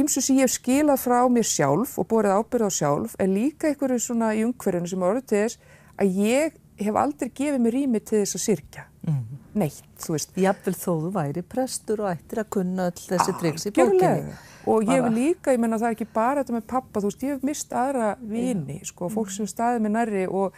ímsu 0.00 0.22
sem 0.24 0.40
ég 0.40 0.48
hef 0.48 0.56
skilað 0.56 1.02
frá 1.04 1.20
mér 1.30 1.46
sjálf 1.48 1.96
og 2.00 2.08
borðið 2.10 2.40
ábyrð 2.40 2.68
á 2.68 2.70
sjálf 2.78 3.14
en 3.22 3.36
líka 3.36 3.70
einhverju 3.70 4.02
svona 4.02 4.32
í 4.34 4.42
umhverjunu 4.46 4.90
sem 4.90 5.06
orður 5.06 5.26
til 5.30 5.42
þess 5.44 5.78
að 6.00 6.18
ég 6.24 6.58
hef 6.84 6.98
aldrei 6.98 7.30
gefið 7.30 7.62
mér 7.62 7.76
rými 7.78 8.00
til 8.02 8.22
þess 8.22 8.38
að 8.38 8.44
sirkja 8.44 8.88
mm. 9.06 9.20
neitt, 9.60 9.92
þú 10.02 10.16
veist 10.16 10.40
Jafnvel 10.44 10.74
þó 10.78 10.88
þú 10.88 11.12
væri 11.14 11.44
prestur 11.54 12.02
og 12.04 12.10
ættir 12.10 12.42
að 12.42 12.50
kunna 12.56 12.88
all 12.90 12.98
þessi 12.98 13.36
triks 13.40 13.68
í 13.68 13.74
bókinni 13.76 14.34
og 14.70 14.88
ég 14.88 14.96
hef 14.96 15.12
líka, 15.12 15.52
ég 15.54 15.60
menna 15.60 15.78
það 15.78 15.90
er 15.90 15.96
ekki 15.98 16.10
bara 16.14 16.42
þetta 16.42 16.56
með 16.56 16.66
pappa, 16.72 17.00
þú 17.02 17.10
veist, 17.10 17.24
ég 17.24 17.36
hef 17.36 17.46
mist 17.46 17.74
aðra 17.76 18.10
vini, 18.20 18.78
ja. 18.80 18.88
sko, 18.88 19.10
fólk 19.12 19.32
sem 19.34 19.48
staði 19.50 19.82
með 19.84 19.96
nærri 19.98 20.26
og, 20.26 20.56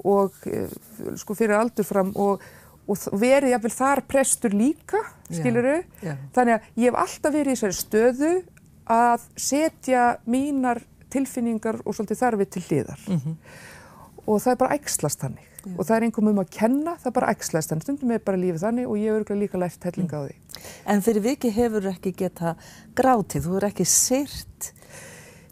og 0.00 0.46
eh, 0.48 0.72
sko 1.20 1.36
fyrir 1.36 1.58
aldur 1.58 1.86
fram 1.86 2.14
og, 2.16 2.42
og 2.88 3.04
verið 3.20 3.52
jafnvel 3.52 3.74
þar 3.76 4.04
prestur 4.08 4.56
líka 4.56 5.02
skiluru, 5.28 5.76
ja. 6.00 6.14
Ja. 6.14 6.16
þannig 6.36 6.56
að 6.56 6.80
ég 6.80 6.88
hef 6.88 7.00
alltaf 7.04 7.36
verið 7.36 7.52
í 7.52 7.58
þessari 7.58 7.78
stöðu 7.82 8.32
að 8.90 9.28
setja 9.36 10.18
mínar 10.26 10.82
tilfinningar 11.14 11.80
og 11.84 11.94
svolítið 11.94 12.20
þarfið 12.20 12.50
til 12.50 12.62
hliðar 12.68 13.06
mm 13.08 13.20
-hmm 13.20 13.36
og 14.26 14.40
það 14.40 14.54
er 14.54 14.60
bara 14.60 14.78
ægslast 14.78 15.24
þannig 15.24 15.50
Já. 15.64 15.72
og 15.72 15.86
það 15.86 15.96
er 15.96 16.06
einhverjum 16.06 16.30
um 16.30 16.42
að 16.42 16.52
kenna, 16.52 16.94
það 17.00 17.10
er 17.10 17.16
bara 17.18 17.32
ægslast 17.34 17.72
þannig 17.72 17.86
stundum 17.86 18.14
er 18.14 18.22
bara 18.24 18.40
lífið 18.40 18.64
þannig 18.66 18.88
og 18.90 19.00
ég 19.00 19.18
hefur 19.18 19.40
líka 19.40 19.60
lært 19.60 19.86
hellinga 19.88 20.20
á 20.20 20.22
því. 20.24 20.36
En 20.92 21.04
fyrir 21.04 21.24
viki 21.24 21.52
hefur 21.54 21.88
ekki 21.92 22.14
geta 22.18 22.54
grátið, 22.96 23.48
þú 23.48 23.58
er 23.60 23.68
ekki 23.70 23.86
syrt? 23.88 24.70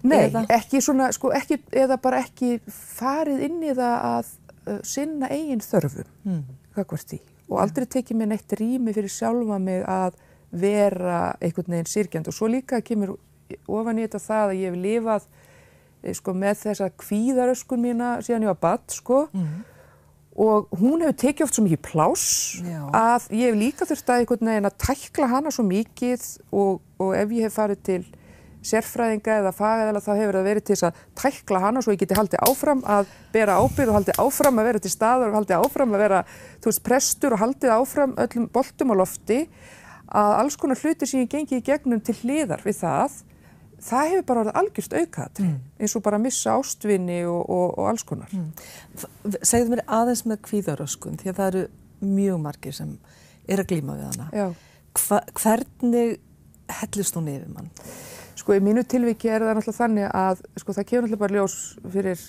Nei, 0.03 0.27
eða? 0.27 0.45
ekki 0.51 0.83
svona, 0.83 1.13
sko, 1.15 1.31
ekki, 1.37 1.61
eða 1.79 1.99
bara 2.03 2.25
ekki 2.25 2.57
farið 2.67 3.45
inn 3.47 3.61
í 3.63 3.71
það 3.71 3.95
að 4.09 4.33
uh, 4.67 4.81
sinna 4.85 5.31
eigin 5.31 5.63
þörfum, 5.63 6.09
mm. 6.27 6.43
hvað 6.75 6.91
hvert 6.93 7.17
í 7.19 7.23
og 7.53 7.59
aldrei 7.61 7.85
tekið 7.91 8.17
mér 8.17 8.31
neitt 8.31 8.53
rými 8.57 8.95
fyrir 8.97 9.13
sjálfa 9.13 9.59
mig 9.61 9.83
að 9.85 10.15
vera 10.53 11.33
einhvern 11.41 11.73
veginn 11.73 11.89
sirkjand 11.89 12.29
og 12.29 12.37
svo 12.37 12.51
líka 12.53 12.83
kemur 12.85 13.17
ofan 13.67 13.99
í 13.99 14.05
þetta 14.05 14.21
það 14.23 14.51
að 14.51 14.59
ég 14.61 14.71
hef 14.71 14.83
lifað 14.83 15.31
Eh, 16.03 16.15
sko, 16.19 16.35
með 16.35 16.65
þessa 16.67 16.89
kvíðaröskun 16.99 17.83
mína 17.83 18.17
síðan 18.27 18.49
ég 18.49 18.57
var 18.57 18.65
badd 18.71 18.99
sko. 19.01 19.27
Mm 19.33 19.69
og 20.33 20.71
hún 20.81 21.03
hefur 21.05 21.17
tekið 21.21 21.45
oft 21.45 21.57
svo 21.59 21.63
mikið 21.67 21.81
plás 21.85 22.23
Já. 22.65 22.79
að 22.97 23.25
ég 23.37 23.51
hef 23.51 23.57
líka 23.61 23.85
þurft 23.85 24.07
að 24.09 24.23
einhvern 24.23 24.49
veginn 24.49 24.69
að 24.71 24.79
tækla 24.81 25.27
hana 25.29 25.51
svo 25.53 25.65
mikið 25.69 26.23
og, 26.57 26.79
og 26.97 27.11
ef 27.19 27.35
ég 27.37 27.45
hef 27.45 27.59
farið 27.59 27.83
til 27.85 27.99
sérfræðinga 28.65 29.35
eða 29.43 29.53
fagæðala 29.59 30.01
þá 30.01 30.09
hefur 30.15 30.39
það 30.39 30.49
verið 30.49 30.65
til 30.65 30.73
þess 30.79 30.87
að 30.89 31.03
tækla 31.21 31.61
hana 31.67 31.83
svo 31.85 31.93
ég 31.93 32.01
geti 32.01 32.17
haldið 32.17 32.47
áfram 32.49 32.81
að 32.97 33.13
bera 33.37 33.59
ábyrg 33.61 33.93
og 33.93 33.99
haldið 33.99 34.23
áfram 34.25 34.63
að 34.63 34.69
vera 34.71 34.83
til 34.87 34.95
staður 34.97 35.29
og 35.29 35.39
haldið 35.43 35.67
áfram 35.67 35.93
að 35.93 36.05
vera, 36.07 36.25
þú 36.65 36.73
veist, 36.73 36.85
prestur 36.89 37.37
og 37.37 37.45
haldið 37.45 37.77
áfram 37.77 38.17
öllum 38.25 38.49
boltum 38.57 38.97
á 38.97 39.01
lofti 39.05 39.41
að 40.13 40.33
alls 40.43 40.57
konar 40.61 40.81
hluti 40.81 41.09
sem 41.09 41.23
ég 41.25 41.31
gengi 41.33 41.61
í 41.61 41.65
gegnum 41.65 42.03
til 42.05 42.15
hliðar 42.21 42.63
við 42.67 42.79
það, 42.83 43.21
það 43.83 44.11
hefur 44.11 44.27
bara 44.29 44.43
verið 44.45 44.59
algjörst 44.61 44.97
aukaðatri 44.97 45.47
mm. 45.47 45.57
eins 45.81 45.97
og 45.99 46.05
bara 46.05 46.19
að 46.21 46.27
missa 46.27 46.57
ástvinni 46.59 47.19
og, 47.27 47.41
og, 47.47 47.67
og 47.79 47.89
alls 47.91 48.05
konar. 48.07 48.35
Mm. 48.37 48.51
Segðu 49.41 49.75
mér 49.75 49.85
aðeins 50.01 50.25
með 50.29 50.43
kvíðaröskun 50.49 51.19
því 51.21 51.33
að 51.33 51.41
það 51.41 51.51
eru 51.53 51.65
mjög 52.13 52.43
margir 52.43 52.77
sem 52.77 52.97
er 53.51 53.63
að 53.63 53.73
glíma 53.73 53.99
við 53.99 54.09
hana. 54.11 54.49
Hva, 54.99 55.23
hvernig 55.41 56.19
hellist 56.81 57.17
hún 57.19 57.31
yfir 57.33 57.49
mann? 57.53 57.71
Sko 58.39 58.57
í 58.57 58.63
mínu 58.65 58.83
tilviki 58.89 59.31
er 59.31 59.45
það 59.45 59.59
náttúrulega 59.59 59.79
þannig 59.79 60.09
að 60.19 60.45
sko 60.61 60.75
það 60.77 60.89
kemur 60.89 61.05
náttúrulega 61.07 61.23
bara 61.23 61.39
ljós 61.39 61.57
fyrir 61.95 62.23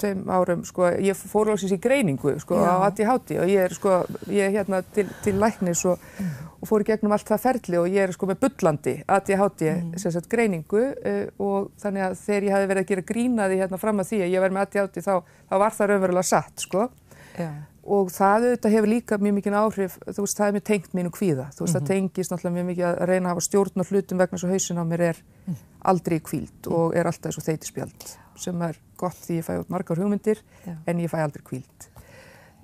tveim 0.00 0.24
árum, 0.32 0.64
sko, 0.66 0.88
ég 1.02 1.18
fór 1.18 1.50
lóksins 1.50 1.74
í 1.76 1.78
greiningu, 1.82 2.36
sko, 2.42 2.58
Já. 2.62 2.72
á 2.72 2.74
ADHD 2.88 3.36
og 3.42 3.52
ég 3.52 3.66
er, 3.66 3.76
sko, 3.76 4.00
ég 4.32 4.48
er 4.48 4.54
hérna 4.58 4.82
til, 4.96 5.06
til 5.24 5.38
læknis 5.42 5.84
og, 5.90 6.02
mm. 6.18 6.34
og 6.60 6.70
fór 6.70 6.84
í 6.84 6.88
gegnum 6.90 7.14
allt 7.16 7.30
það 7.30 7.44
ferli 7.44 7.80
og 7.80 7.88
ég 7.92 8.08
er, 8.08 8.16
sko, 8.16 8.30
með 8.30 8.42
bullandi 8.46 8.96
ADHD, 9.18 9.64
mm. 9.72 9.94
sem 10.02 10.14
sagt, 10.16 10.30
greiningu 10.32 10.82
uh, 10.82 11.22
og 11.42 11.70
þannig 11.82 12.08
að 12.08 12.18
þegar 12.24 12.48
ég 12.48 12.58
hafi 12.58 12.72
verið 12.72 12.84
að 12.84 12.92
gera 12.92 13.08
grínaði 13.12 13.62
hérna 13.62 13.80
fram 13.82 14.04
að 14.04 14.12
því 14.12 14.20
að 14.24 14.36
ég 14.36 14.46
verði 14.46 14.58
með 14.58 14.68
ADHD 14.68 15.06
þá, 15.06 15.14
þá 15.46 15.56
var 15.64 15.80
það 15.80 15.92
raunverulega 15.92 16.30
satt, 16.34 16.68
sko. 16.68 16.90
Já 17.36 17.50
og 17.86 18.10
það 18.10 18.46
auðvitað 18.46 18.74
hefur 18.74 18.90
líka 18.90 19.18
mjög 19.22 19.34
mikið 19.38 19.56
áhrif, 19.60 19.96
þú 20.10 20.24
veist, 20.24 20.38
það 20.38 20.46
er 20.46 20.56
mjög 20.56 20.66
tengt 20.70 20.94
mínu 20.96 21.12
kvíða, 21.14 21.46
þú 21.54 21.60
veist, 21.60 21.60
mm 21.60 21.66
-hmm. 21.66 21.72
það 21.72 21.80
mhm. 21.80 21.90
tengist 21.92 22.30
náttúrulega 22.32 22.56
mjög 22.56 22.66
mikið 22.70 22.86
að 22.86 23.08
reyna 23.10 23.26
að 23.26 23.32
hafa 23.32 23.46
stjórn 23.46 23.80
og 23.80 23.86
hlutum 23.90 24.18
vegna 24.18 24.38
svo 24.38 24.48
hausin 24.48 24.82
á 24.82 24.84
mér 24.84 25.00
er 25.00 25.16
mm. 25.46 25.56
aldrei 25.80 26.20
kvíld 26.20 26.62
mm. 26.66 26.72
og 26.72 26.96
er 26.96 27.06
alltaf 27.06 27.26
eins 27.26 27.38
og 27.38 27.44
þeitisspjald 27.44 28.16
sem 28.36 28.62
er 28.62 28.76
gott 28.96 29.16
því 29.16 29.38
ég 29.40 29.44
fæ 29.44 29.60
út 29.60 29.70
margar 29.70 29.98
hugmyndir 29.98 30.38
Já. 30.66 30.76
en 30.86 30.98
ég 30.98 31.10
fæ 31.10 31.18
aldrei 31.22 31.42
kvíld 31.42 31.88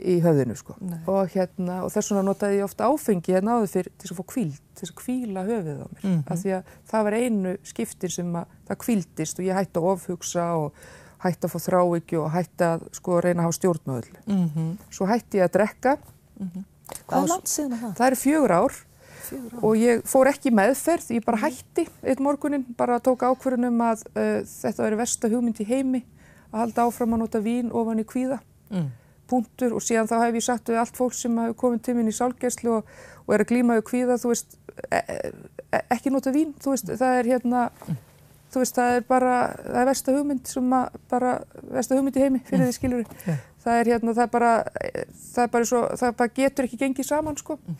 í 0.03 0.19
höfðinu, 0.23 0.57
sko. 0.59 0.75
Og 1.11 1.31
hérna, 1.35 1.83
og 1.85 1.93
þess 1.93 2.11
vegna 2.11 2.25
notaði 2.27 2.59
ég 2.59 2.67
ofta 2.67 2.89
áfengi 2.91 3.35
hérna 3.35 3.59
áður 3.59 3.71
fyrir 3.71 3.93
til 4.01 4.11
að 4.11 4.19
fá 4.19 4.25
kvíld, 4.33 4.63
til 4.79 4.89
að 4.89 4.95
kvíla 5.03 5.45
höfðið 5.47 5.79
á 5.79 5.87
mér, 5.93 6.03
-hmm. 6.03 6.23
af 6.27 6.39
því 6.43 6.51
að 6.57 6.63
það 6.91 7.05
var 7.05 7.15
einu 7.15 7.57
skiptir 7.63 8.11
sem 8.11 8.35
að 8.35 8.47
það 8.69 8.81
kvíldist 8.85 9.39
og 9.39 9.45
ég 9.45 9.55
hætti 9.55 9.79
að 9.79 9.89
ofhugsa 9.93 10.45
og 10.57 10.73
hætti 11.23 11.47
að 11.47 11.53
fá 11.53 11.59
þráikju 11.67 12.23
og 12.23 12.31
hætti 12.35 12.67
að 12.67 12.87
sko 12.97 13.19
reyna 13.23 13.43
að 13.43 13.49
hafa 13.49 13.59
stjórnmöðl. 13.59 14.15
Mm 14.27 14.47
-hmm. 14.55 14.71
Svo 14.91 15.07
hætti 15.07 15.39
ég 15.39 15.45
að 15.47 15.53
drekka. 15.57 15.97
Mm 16.39 16.49
-hmm. 16.49 16.65
Hvað 17.07 17.23
er 17.23 17.29
langt 17.29 17.49
síðan 17.49 17.79
það? 17.79 17.93
Það 17.97 18.07
eru 18.07 18.17
fjögur 18.17 18.53
ár, 18.53 18.73
fjögur 19.29 19.53
ár 19.53 19.65
og 19.65 19.77
ég 19.77 20.03
fór 20.05 20.27
ekki 20.29 20.51
meðferð, 20.51 21.11
ég 21.11 21.25
bara 21.25 21.37
mhm. 21.37 21.45
hætti 21.45 21.89
eitt 22.03 22.21
morgunin, 22.21 22.67
bara 22.77 23.01
tók 23.01 23.23
ákverðunum 23.23 23.81
að 23.81 24.03
uh, 24.17 24.43
þetta 24.45 24.83
veri 24.83 24.97
versta 24.97 25.29
hugmynd 25.29 25.61
í 25.61 25.69
heimi 25.69 26.05
að 26.53 26.59
halda 26.59 26.83
áfram 26.83 27.15
að 27.15 27.19
nota 27.19 27.41
vín 27.41 27.71
ofan 27.73 27.99
í 27.99 28.05
kvíða. 28.05 28.41
Mm. 28.71 28.91
Puntur 29.27 29.73
og 29.73 29.83
síðan 29.83 30.09
þá 30.09 30.19
hef 30.27 30.35
ég 30.35 30.45
sagt 30.45 30.69
við 30.69 30.77
allt 30.77 30.97
fólk 30.97 31.15
sem 31.15 31.39
hefur 31.39 31.55
komið 31.55 31.83
til 31.83 31.95
minn 31.95 32.09
í 32.09 32.13
sálgæslu 32.13 32.71
og, 32.71 32.85
og 33.27 33.35
er 33.35 33.41
að 33.41 33.49
glíma 33.49 33.75
við 33.79 33.85
kvíða, 33.89 34.19
þú 34.19 34.29
veist, 34.29 34.59
e 34.91 34.99
e, 34.99 35.33
e 35.73 35.81
ekki 35.89 36.11
nota 36.11 36.31
vín, 36.31 36.53
þú 36.61 36.71
veist, 36.71 36.93
það 36.93 37.19
er 37.19 37.25
hérna 37.25 37.71
mm 37.89 38.12
þú 38.53 38.63
veist, 38.63 38.77
það 38.77 38.99
er 38.99 39.07
bara, 39.09 39.33
það 39.65 39.81
er 39.81 39.89
versta 39.89 40.15
hugmynd 40.17 40.51
sem 40.51 40.77
að 40.77 41.01
bara, 41.13 41.33
versta 41.73 41.97
hugmynd 41.99 42.19
í 42.19 42.25
heimi 42.27 42.43
fyrir 42.49 42.69
því 42.69 42.77
skilur. 42.77 43.05
Yeah. 43.27 43.41
Það 43.63 43.81
er 43.81 43.91
hérna, 43.93 44.15
það 44.17 44.25
er 44.25 44.33
bara, 44.33 44.53
það 45.33 45.45
er 45.45 45.53
bara 45.53 45.69
svo, 45.71 45.83
það 46.01 46.17
bara 46.21 46.35
getur 46.39 46.69
ekki 46.69 46.81
gengið 46.81 47.09
saman, 47.09 47.39
sko. 47.39 47.59
Mm. 47.63 47.77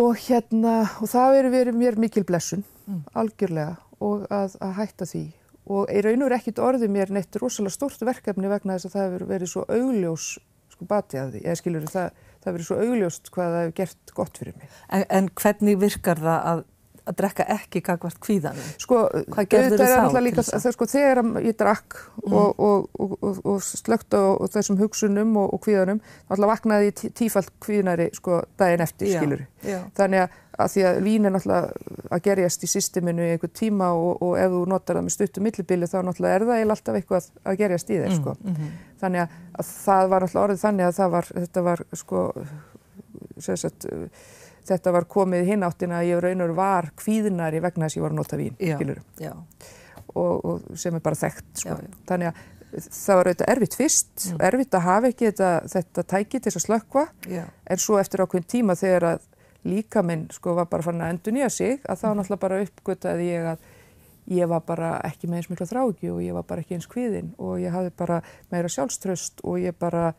Og 0.00 0.20
hérna, 0.26 0.74
og 1.00 1.10
það 1.10 1.36
verður 1.36 1.54
verið 1.56 1.78
mér 1.80 1.98
mikil 2.00 2.24
blessun, 2.28 2.64
mm. 2.86 3.00
algjörlega, 3.22 3.78
og 4.04 4.26
að, 4.30 4.58
að 4.62 4.74
hætta 4.78 5.08
því. 5.08 5.24
Og 5.70 5.90
í 5.90 6.02
raun 6.04 6.22
og 6.22 6.28
verið 6.28 6.38
ekkit 6.38 6.62
orðið 6.66 6.94
mér 6.94 7.14
neitt 7.14 7.40
rosalega 7.40 7.74
stórt 7.74 8.04
verkefni 8.06 8.50
vegna 8.50 8.76
þess 8.76 8.90
að 8.90 8.96
það 8.96 9.06
hefur 9.08 9.26
verið 9.30 9.52
svo 9.54 9.64
augljós, 9.70 10.28
sko, 10.74 10.90
batið 10.90 11.22
að 11.22 11.32
því, 11.34 11.42
eða 11.46 11.60
skilur 11.62 11.88
það, 11.90 12.20
það 12.28 12.50
hefur 12.50 12.58
verið 12.58 12.68
svo 12.68 12.78
augljóst 12.84 13.32
hvað 13.34 13.54
það 13.54 13.64
hefur 13.64 13.76
gert 13.80 14.14
gott 14.20 14.42
fyrir 14.42 14.60
mig. 14.60 14.78
En, 14.90 15.06
en 15.08 15.32
hvernig 15.40 15.80
virkar 15.80 16.22
það 16.22 16.48
að 16.52 16.62
að 17.08 17.16
drekka 17.20 17.46
ekki 17.54 17.82
gagvart 17.86 18.18
kvíðanum? 18.22 18.66
Sko, 18.80 19.00
hvað 19.34 19.48
gerður 19.54 19.82
þið 19.82 19.94
þá? 19.94 20.20
Líka, 20.24 20.44
það, 20.46 20.66
sko, 20.76 20.88
þegar 20.90 21.20
ég 21.44 21.56
drakk 21.60 21.96
mm. 22.24 22.36
og, 22.40 22.60
og, 22.66 22.86
og, 23.00 23.40
og 23.54 23.62
slögt 23.64 24.16
á 24.16 24.24
þessum 24.54 24.78
hugsunum 24.80 25.36
og 25.40 25.56
kvíðanum, 25.64 26.02
þá 26.28 26.36
alltaf 26.36 26.52
vaknaði 26.52 26.90
ég 26.90 27.02
tífalt 27.18 27.50
kvíðnari 27.64 28.10
sko, 28.16 28.42
daginn 28.60 28.84
eftir, 28.84 29.10
já, 29.10 29.20
skilur. 29.20 29.44
Já. 29.66 29.78
Þannig 29.98 30.24
að, 30.24 30.38
að 30.60 30.72
því 30.74 30.84
að 30.88 31.00
vín 31.06 31.28
er 31.28 31.34
náttúrulega 31.34 31.98
að 32.10 32.24
gerjast 32.26 32.64
í 32.64 32.70
systeminu 32.70 33.26
í 33.26 33.34
einhver 33.34 33.52
tíma 33.56 33.92
og 34.00 34.34
ef 34.40 34.54
þú 34.54 34.64
notar 34.70 34.98
það 34.98 35.06
með 35.06 35.16
stuttum 35.16 35.46
millibili 35.46 35.88
þá 35.90 35.98
náttúrulega 36.06 36.40
er 36.40 36.46
það 36.48 36.74
alltaf 36.76 37.00
eitthvað 37.00 37.30
að 37.44 37.60
gerjast 37.60 37.92
í 37.92 38.00
þér, 38.00 38.16
sko. 38.18 38.36
Mm, 38.40 38.50
mm 38.50 38.58
-hmm. 38.58 38.74
Þannig 39.00 39.22
að, 39.24 39.38
að 39.58 39.70
það 39.70 40.10
var 40.12 40.26
náttúrulega 40.26 40.44
orðið 40.48 40.64
þannig 40.64 40.90
að 40.90 41.10
var, 41.14 41.30
þetta 41.36 41.64
var, 41.68 41.84
sko, 42.02 42.24
sérsett, 43.40 43.88
þetta 44.70 44.94
var 44.96 45.08
komið 45.10 45.50
hinn 45.50 45.66
áttina 45.66 46.00
að 46.00 46.12
ég 46.12 46.22
raunur 46.24 46.54
var 46.56 46.90
kvíðinari 47.00 47.62
vegna 47.64 47.88
þess 47.88 47.96
að 47.96 48.00
ég 48.00 48.06
var 48.06 48.14
að 48.14 48.20
nota 48.20 48.40
vín, 48.40 48.56
skilur. 48.60 49.02
Og, 50.10 50.32
og 50.44 50.70
sem 50.80 50.96
er 50.96 51.04
bara 51.04 51.18
þekkt, 51.18 51.50
sko. 51.62 51.76
Já, 51.76 51.86
já. 51.86 51.98
Þannig 52.10 52.30
að 52.30 52.46
það 52.70 53.18
var 53.18 53.28
auðvitað 53.30 53.52
erfitt 53.54 53.76
fyrst, 53.78 54.14
mm. 54.28 54.38
erfitt 54.46 54.76
að 54.78 54.86
hafa 54.86 55.10
ekki 55.10 55.28
þetta, 55.30 55.50
þetta 55.72 56.06
tæki 56.12 56.38
til 56.38 56.46
þess 56.46 56.60
að 56.60 56.64
slökkva, 56.66 57.04
já. 57.30 57.42
en 57.66 57.82
svo 57.82 57.98
eftir 57.98 58.22
ákveðin 58.22 58.48
tíma 58.50 58.76
þegar 58.78 59.06
að 59.14 59.28
líka 59.66 60.02
minn 60.06 60.28
sko 60.32 60.54
var 60.56 60.70
bara 60.70 60.86
fann 60.86 61.02
að 61.04 61.14
endur 61.14 61.36
nýja 61.36 61.50
sig, 61.52 61.80
að 61.84 62.02
þá 62.02 62.06
mm. 62.08 62.18
náttúrulega 62.20 62.44
bara 62.46 62.60
uppgöttaði 62.64 63.28
ég 63.28 63.48
að 63.52 63.68
ég 64.30 64.50
var 64.50 64.62
bara 64.66 64.90
ekki 65.06 65.28
með 65.28 65.40
eins 65.40 65.50
mikla 65.50 65.66
þráki 65.68 66.10
og 66.12 66.20
ég 66.22 66.36
var 66.36 66.46
bara 66.46 66.62
ekki 66.62 66.76
eins 66.76 66.88
kvíðin 66.90 67.32
og 67.42 67.58
ég 67.60 67.74
hafði 67.74 67.92
bara 67.98 68.20
meira 68.52 68.70
sjálfströst 68.70 69.42
og 69.42 69.58
ég 69.62 69.76
bara 69.78 70.12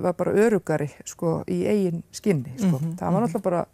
var 0.00 0.14
bara 0.18 0.36
örugari 0.46 0.90
sko 1.04 1.40
í 1.50 1.64
eigin 1.66 2.04
skinni 2.14 2.52
sko. 2.56 2.76
Mm 2.76 2.84
-hmm, 2.84 2.98
það 3.00 3.12
var 3.12 3.26
náttúrulega 3.26 3.48
bara 3.50 3.64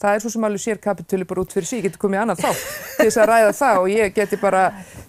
það 0.00 0.14
er 0.14 0.22
svo 0.22 0.30
sem 0.32 0.44
alveg 0.44 0.60
sér 0.60 0.80
kapitúli 0.82 1.26
bara 1.28 1.42
út 1.42 1.54
fyrir 1.56 1.68
sí 1.68 1.78
getur 1.84 2.00
komið 2.00 2.22
annað 2.22 2.42
þá 2.42 2.50
til 2.50 3.06
þess 3.06 3.20
að 3.22 3.28
ræða 3.30 3.52
það 3.56 3.78
og 3.80 3.88
ég 3.92 4.14
geti 4.16 4.38
bara 4.40 4.62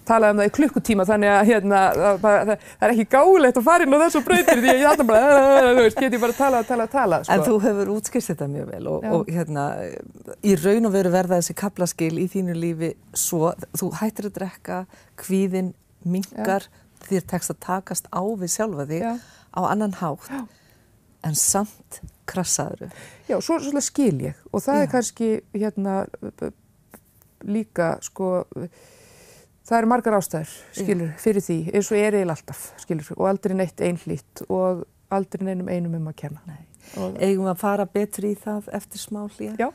talað 0.08 0.32
um 0.32 0.40
það 0.40 0.48
í 0.48 0.52
klukkutíma 0.58 1.06
þannig 1.08 1.32
að 1.34 1.50
hérna 1.50 1.82
það, 1.98 2.20
það, 2.22 2.52
það 2.62 2.86
er 2.88 2.94
ekki 2.94 3.06
gáðilegt 3.14 3.60
að 3.60 3.68
fara 3.68 3.84
inn 3.84 3.96
á 3.96 4.04
þessu 4.04 4.22
bröytir 4.24 4.62
því 4.62 4.72
að 4.72 4.80
ég 4.80 4.88
alltaf 4.92 5.10
bara 5.10 5.86
geti 5.98 6.22
bara 6.24 6.38
talað, 6.40 6.68
talað, 6.70 6.90
talað 6.94 7.28
sko. 7.28 7.36
En 7.36 7.44
þú 7.44 7.60
hefur 7.66 7.92
útskist 7.98 8.32
þetta 8.32 8.50
mjög 8.54 8.72
vel 8.72 8.90
og, 8.94 9.08
og 9.12 9.32
hérna 9.36 9.68
í 10.40 10.56
raun 10.62 10.88
og 10.88 10.96
veru 10.96 11.12
verða 11.12 11.42
þessi 11.42 11.58
kaplaskil 11.58 12.14
í 12.16 12.28
þínu 12.32 12.56
lífi 12.56 12.94
svo, 13.12 13.52
þú 13.76 13.92
hættir 14.00 14.30
að 14.30 14.38
drekka 14.40 14.84
kvíðin, 15.20 15.74
mingar 16.08 16.70
þér 17.08 17.28
tekst 17.28 17.52
að 17.52 17.60
takast 17.66 18.08
á 18.08 18.24
við 18.24 18.56
sjálfa 18.56 18.88
þig 18.88 19.04
Já 19.04 19.18
á 19.58 19.60
annan 19.66 19.96
hátt 19.98 20.30
Já. 20.30 20.44
en 21.26 21.34
samt 21.34 22.00
krassaður. 22.28 22.92
Já, 23.28 23.40
svo, 23.40 23.58
svo 23.58 23.82
skil 23.82 24.14
ég 24.30 24.38
og 24.52 24.62
það 24.62 24.78
Já. 24.78 24.82
er 24.82 24.92
kannski 24.92 25.30
hérna 25.56 25.96
líka 27.42 27.96
sko 28.02 28.46
það 29.68 29.78
eru 29.78 29.90
margar 29.90 30.16
ástæður, 30.18 30.54
skilur, 30.76 31.10
fyrir 31.20 31.44
því 31.44 31.58
eins 31.74 31.90
og 31.92 31.98
er 31.98 32.16
eiginlega 32.16 32.36
alltaf, 32.36 32.62
skilur 32.82 33.10
og 33.16 33.26
aldrei 33.28 33.58
neitt 33.58 33.82
einhlýtt 33.84 34.44
og 34.48 34.86
aldrei 35.12 35.44
neinum 35.50 35.68
einum 35.68 35.98
um 35.98 36.08
að 36.10 36.16
kenna. 36.22 36.58
Eigum 36.96 37.44
við 37.44 37.52
að 37.52 37.60
fara 37.60 37.84
betri 37.92 38.32
í 38.32 38.38
það 38.38 38.70
eftir 38.78 39.02
smá 39.02 39.26
hlýja? 39.26 39.56
Já. 39.60 39.68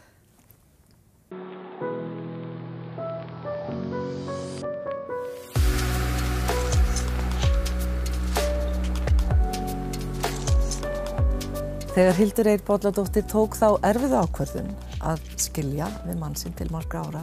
Þegar 11.94 12.16
Hildur 12.18 12.48
Eir 12.50 12.62
Bólladóttir 12.66 13.26
tók 13.30 13.54
þá 13.54 13.68
erfið 13.86 14.16
ákverðun 14.18 14.72
að 15.06 15.28
skilja 15.38 15.86
við 16.08 16.16
mann 16.18 16.34
sinn 16.40 16.56
til 16.58 16.66
margra 16.74 17.04
ára, 17.06 17.22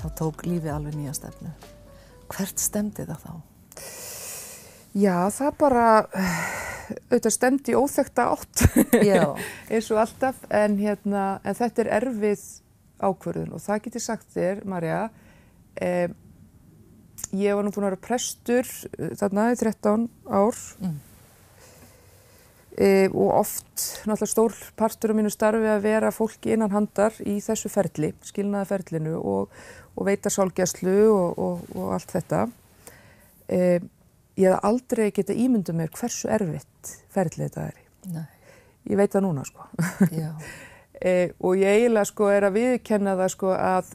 þá 0.00 0.08
tók 0.18 0.42
lífi 0.48 0.72
alveg 0.74 0.96
nýja 0.98 1.12
stefnu. 1.14 1.52
Hvert 2.34 2.58
stemdi 2.58 3.06
það 3.06 3.22
þá? 3.22 3.36
Já, 4.98 5.14
það 5.36 5.54
bara, 5.62 5.86
auðvitað 6.88 7.36
stemdi 7.36 7.78
óþekta 7.78 8.26
átt, 8.34 8.64
eins 9.70 9.92
og 9.94 10.02
alltaf, 10.02 10.42
en, 10.50 10.74
hérna, 10.82 11.24
en 11.46 11.62
þetta 11.62 11.86
er 11.86 11.94
erfið 12.00 12.44
ákverðun 12.98 13.54
og 13.54 13.62
það 13.62 13.82
getur 13.86 14.06
sagt 14.10 14.34
þér, 14.34 14.66
Marja, 14.74 15.00
eh, 15.78 16.08
ég 17.30 17.54
var 17.54 17.62
nú 17.62 17.70
búin 17.70 17.86
að 17.86 17.92
vera 17.92 18.04
prestur 18.10 18.66
eh, 18.66 19.14
þarna 19.22 19.52
í 19.54 19.58
13 19.62 20.08
ár, 20.26 20.64
mm. 20.82 21.02
E, 22.74 23.06
og 23.14 23.30
oft 23.38 23.82
náttúrulega 24.02 24.30
stór 24.32 24.54
partur 24.74 25.12
á 25.14 25.18
mínu 25.18 25.30
starfi 25.30 25.68
að 25.70 25.84
vera 25.84 26.10
fólki 26.10 26.56
innan 26.56 26.72
handar 26.74 27.14
í 27.22 27.36
þessu 27.44 27.70
ferli, 27.70 28.10
skilnaða 28.26 28.66
ferlinu 28.72 29.14
og, 29.20 29.52
og 29.94 30.08
veita 30.08 30.32
sálgjæslu 30.32 30.96
og, 31.06 31.38
og, 31.38 31.62
og 31.78 31.92
allt 31.94 32.16
þetta. 32.16 32.40
E, 33.46 33.60
ég 34.40 34.50
hef 34.50 34.66
aldrei 34.66 35.12
getið 35.14 35.42
ímynduð 35.46 35.78
mér 35.78 35.94
hversu 35.94 36.30
erfitt 36.34 36.94
ferlið 37.14 37.46
þetta 37.46 37.66
er. 37.70 37.82
Nei. 38.16 38.26
Ég 38.90 38.98
veit 38.98 39.14
það 39.14 39.26
núna 39.28 39.46
sko. 39.46 39.68
e, 40.98 41.14
og 41.38 41.54
ég 41.60 41.78
eiginlega 41.78 42.10
sko 42.10 42.32
er 42.34 42.48
að 42.48 42.58
viðkenna 42.58 43.14
það 43.22 43.32
sko 43.36 43.54
að 43.54 43.94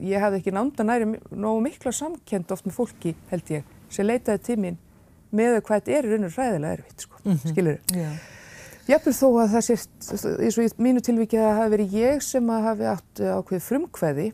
ég 0.00 0.24
hafði 0.24 0.40
ekki 0.40 0.56
nánda 0.56 0.88
næri 0.88 1.12
nógu 1.30 1.60
mikla 1.68 1.92
samkend 1.92 2.56
oft 2.56 2.64
með 2.64 2.78
fólki 2.80 3.14
held 3.28 3.52
ég 3.58 3.72
sem 3.92 4.08
leitaði 4.08 4.44
tímin 4.48 4.80
með 5.36 5.60
hvað 5.60 5.76
þetta 5.76 5.98
er 5.98 6.08
í 6.08 6.14
raun 6.14 6.28
og 6.28 6.34
ræðilega 6.38 6.78
erfitt 6.78 7.06
sko, 7.06 7.20
mm 7.22 7.36
-hmm. 7.36 7.52
skilur 7.52 7.78
þau? 7.92 8.16
Jafnveg 8.86 9.16
þó 9.18 9.28
að 9.42 9.52
það 9.56 9.62
sést, 9.66 9.94
eins 10.46 10.58
og 10.58 10.64
í 10.64 10.68
mínu 10.78 11.00
tilvikið 11.02 11.40
að 11.40 11.48
það 11.48 11.56
hafi 11.60 11.70
verið 11.74 11.94
ég 11.98 12.20
sem 12.22 12.50
að 12.54 12.66
hafi 12.68 12.84
átt 12.92 13.22
ákveð 13.34 13.64
frumkveði 13.66 14.28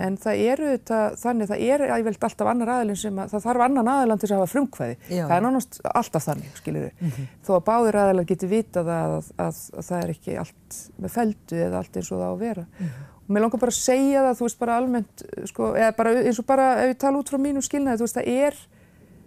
en 0.00 0.16
það 0.20 0.42
eru 0.48 0.70
þetta 0.72 0.98
þannig, 1.20 1.48
það 1.50 1.62
er 1.68 1.84
ævelt 1.98 2.26
alltaf 2.26 2.48
annar 2.48 2.72
aðilin 2.76 2.98
sem 2.98 3.18
að, 3.20 3.32
það 3.34 3.44
þarf 3.46 3.64
annan 3.66 3.90
aðilan 3.92 4.22
til 4.22 4.28
að 4.30 4.38
hafa 4.38 4.50
frumkveði. 4.52 4.96
Já. 5.12 5.22
Það 5.26 5.34
er 5.36 5.44
nánast 5.46 5.78
alltaf 5.92 6.26
þannig, 6.26 6.52
skiljur 6.60 6.86
við. 6.86 6.92
Mm 6.98 7.10
-hmm. 7.12 7.30
Þó 7.46 7.52
að 7.56 7.64
báðir 7.68 7.98
aðilar 8.02 8.28
geti 8.30 8.48
vitað 8.48 8.92
að, 8.96 9.16
að, 9.36 9.62
að 9.76 9.88
það 9.88 10.02
er 10.02 10.12
ekki 10.14 10.36
allt 10.42 10.78
með 10.96 11.16
feldu 11.16 11.62
eða 11.66 11.82
allt 11.82 11.96
eins 11.96 12.12
og 12.12 12.22
það 12.22 12.32
á 12.32 12.32
að 12.32 12.44
vera. 12.46 12.64
Mm 12.64 12.86
-hmm. 12.86 13.08
Og 13.22 13.34
mér 13.34 13.44
langar 13.44 13.60
bara 13.60 13.74
að 13.74 13.82
segja 13.82 14.22
það, 14.22 14.38
þú 14.38 14.46
veist, 14.48 14.58
bara 14.58 14.76
almennt, 14.76 15.24
sko, 15.44 15.74
eða 15.76 15.92
bara 15.96 16.14
eins 16.22 16.38
og 16.38 16.46
bara 16.46 16.66
ef 16.82 16.88
ég 16.88 16.98
tala 16.98 17.18
út 17.18 17.30
frá 17.30 17.38
mínum 17.38 17.62
skilnaði, 17.62 18.00
þú 18.00 18.06
veist, 18.08 18.16
það 18.16 18.28
er 18.48 18.54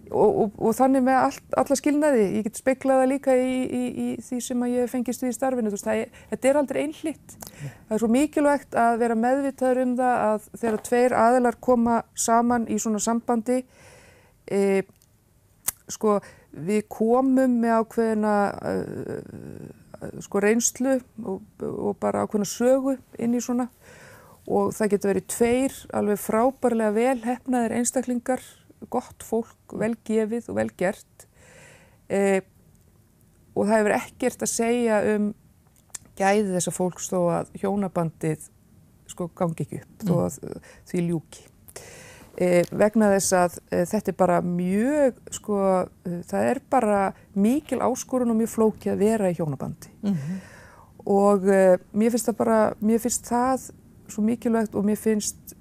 Og, 0.06 0.36
og, 0.42 0.58
og 0.62 0.74
þannig 0.78 1.02
með 1.02 1.16
all, 1.18 1.38
alla 1.62 1.76
skilnaði, 1.78 2.24
ég 2.36 2.46
get 2.46 2.60
speiklaða 2.60 3.08
líka 3.10 3.34
í, 3.34 3.54
í, 3.64 3.84
í 3.90 4.08
því 4.22 4.40
sem 4.44 4.60
að 4.62 4.74
ég 4.76 4.90
fengist 4.92 5.24
við 5.24 5.32
í 5.32 5.36
starfinu, 5.36 5.72
veist, 5.72 5.88
er, 5.90 6.12
þetta 6.30 6.50
er 6.50 6.58
aldrei 6.60 6.80
einhlitt. 6.84 7.36
Það 7.58 7.96
er 7.96 8.02
svo 8.02 8.10
mikilvægt 8.14 8.76
að 8.78 8.98
vera 9.02 9.18
meðvitaður 9.18 9.82
um 9.82 9.94
það 9.98 10.24
að 10.28 10.50
þegar 10.62 10.84
tveir 10.86 11.16
aðilar 11.24 11.58
koma 11.68 11.96
saman 12.26 12.68
í 12.70 12.78
svona 12.82 13.02
sambandi, 13.02 13.64
e, 14.46 14.60
sko 15.90 16.20
við 16.56 16.86
komum 16.92 17.58
með 17.60 17.80
ákveðina 17.82 18.34
uh, 18.56 20.20
sko 20.24 20.40
reynslu 20.42 20.98
og, 21.24 21.42
og 21.66 21.96
bara 22.00 22.24
ákveðina 22.24 22.48
sögu 22.48 22.96
inn 23.20 23.36
í 23.36 23.42
svona. 23.44 23.68
Og 24.46 24.70
það 24.76 24.92
getur 24.92 25.10
verið 25.10 25.26
tveir 25.32 25.76
alveg 25.98 26.20
frábærlega 26.22 26.94
velhefnaðir 26.94 27.74
einstaklingar 27.80 28.44
gott 28.90 29.24
fólk, 29.26 29.74
velgefið 29.78 30.50
og 30.52 30.58
velgert 30.60 31.26
e, 32.08 32.42
og 33.56 33.66
það 33.66 33.76
hefur 33.78 33.96
ekkert 33.96 34.44
að 34.46 34.52
segja 34.52 35.00
um 35.14 35.32
gæði 36.16 36.54
þessa 36.54 36.72
fólks 36.72 37.10
þó 37.12 37.18
að 37.34 37.52
hjónabandið 37.60 38.48
sko 39.10 39.28
gangi 39.36 39.66
ekki 39.66 39.82
upp, 39.82 39.92
mm. 40.00 40.08
þó 40.08 40.14
að 40.24 40.64
því 40.90 41.04
ljúki. 41.10 41.44
E, 42.36 42.48
vegna 42.68 43.10
þess 43.14 43.36
að 43.36 43.54
e, 43.70 43.84
þetta 43.88 44.12
er 44.12 44.16
bara 44.18 44.40
mjög, 44.44 45.20
sko, 45.38 45.60
það 46.28 46.50
er 46.50 46.60
bara 46.72 47.00
mikil 47.36 47.80
áskorun 47.84 48.34
og 48.34 48.40
mjög 48.40 48.52
flóki 48.52 48.92
að 48.92 49.04
vera 49.06 49.30
í 49.32 49.36
hjónabandi 49.38 49.92
mm 50.02 50.12
-hmm. 50.12 50.42
og 51.14 51.46
mér 51.96 52.12
finnst 52.12 52.28
það 52.28 52.36
bara, 52.42 52.60
mér 52.80 53.00
finnst 53.00 53.30
það 53.30 53.70
svo 54.12 54.22
mikilvægt 54.26 54.76
og 54.76 54.84
mér 54.84 55.00
finnst 55.00 55.56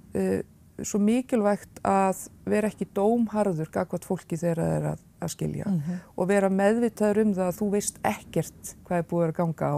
svo 0.84 1.00
mikilvægt 1.00 1.79
að 1.88 2.25
vera 2.46 2.67
ekki 2.67 2.88
dómharður 2.96 3.70
gagvat 3.72 4.05
fólki 4.08 4.38
þegar 4.39 4.62
það 4.62 4.75
er 4.75 4.88
að, 4.91 5.03
að 5.24 5.32
skilja 5.32 5.65
mm 5.70 5.79
-hmm. 5.79 6.00
og 6.15 6.27
vera 6.27 6.50
meðvitaður 6.50 7.22
um 7.24 7.34
það 7.34 7.48
að 7.48 7.60
þú 7.60 7.70
veist 7.72 8.00
ekkert 8.03 8.75
hvað 8.84 8.98
er 8.98 9.10
búið 9.10 9.27
að 9.27 9.36
ganga 9.39 9.72
á 9.72 9.77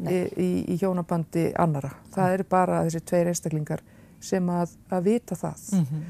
í, 0.00 0.18
í, 0.36 0.50
í 0.74 0.76
hjónabandi 0.80 1.52
annara. 1.60 1.92
Það 2.14 2.26
mm. 2.28 2.34
er 2.34 2.44
bara 2.48 2.82
þessi 2.86 3.00
tveir 3.04 3.30
einstaklingar 3.30 3.84
sem 4.24 4.50
að, 4.50 4.76
að 4.90 5.08
vita 5.10 5.36
það. 5.38 5.64
Mm 5.72 5.86
-hmm. 5.90 6.04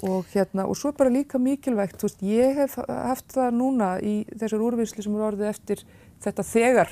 Og, 0.00 0.24
hérna, 0.32 0.64
og 0.64 0.76
svo 0.76 0.92
bara 0.96 1.10
líka 1.10 1.38
mikilvægt, 1.38 2.02
veist, 2.02 2.22
ég 2.22 2.54
hef 2.56 2.78
haft 2.88 3.34
það 3.34 3.50
núna 3.52 3.98
í 4.00 4.24
þessar 4.32 4.62
úrvinnslu 4.64 5.02
sem 5.02 5.14
eru 5.14 5.26
orðið 5.26 5.48
eftir 5.48 5.82
þetta 6.24 6.42
þegar 6.42 6.88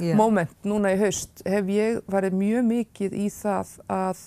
yeah. 0.00 0.16
moment 0.16 0.64
núna 0.64 0.90
í 0.92 0.98
haust, 0.98 1.42
hef 1.46 1.68
ég 1.70 2.00
farið 2.10 2.32
mjög 2.32 2.64
mikið 2.64 3.14
í 3.14 3.28
það 3.30 3.76
að 3.86 4.18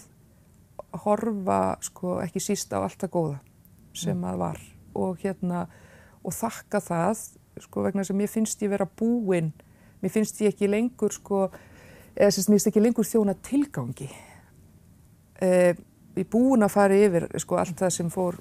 horfa 1.03 1.59
sko 1.83 2.19
ekki 2.23 2.41
síst 2.43 2.73
á 2.73 2.79
allt 2.79 2.99
það 3.01 3.13
góða 3.15 3.39
sem 3.95 4.17
mm. 4.17 4.27
að 4.31 4.41
var. 4.41 4.61
Og 4.95 5.19
hérna 5.23 5.65
og 6.25 6.33
þakka 6.35 6.81
það 6.83 7.23
sko 7.63 7.85
vegna 7.85 8.03
sem 8.07 8.21
ég 8.23 8.31
finnst 8.31 8.63
ég 8.63 8.71
vera 8.71 8.87
búinn 8.87 9.53
mér 10.05 10.13
finnst 10.13 10.39
ég 10.43 10.53
ekki 10.53 10.69
lengur 10.69 11.13
sko 11.13 11.47
eða 12.15 12.31
sem 12.31 12.45
mér 12.47 12.59
finnst 12.59 12.71
ekki 12.71 12.83
lengur 12.83 13.07
þjóna 13.07 13.35
tilgangi. 13.45 14.09
E, 15.41 15.49
ég 16.15 16.29
búin 16.31 16.63
að 16.63 16.75
fara 16.75 16.99
yfir 17.07 17.27
sko 17.41 17.59
allt 17.59 17.79
það 17.79 17.95
sem 17.97 18.11
fór 18.13 18.37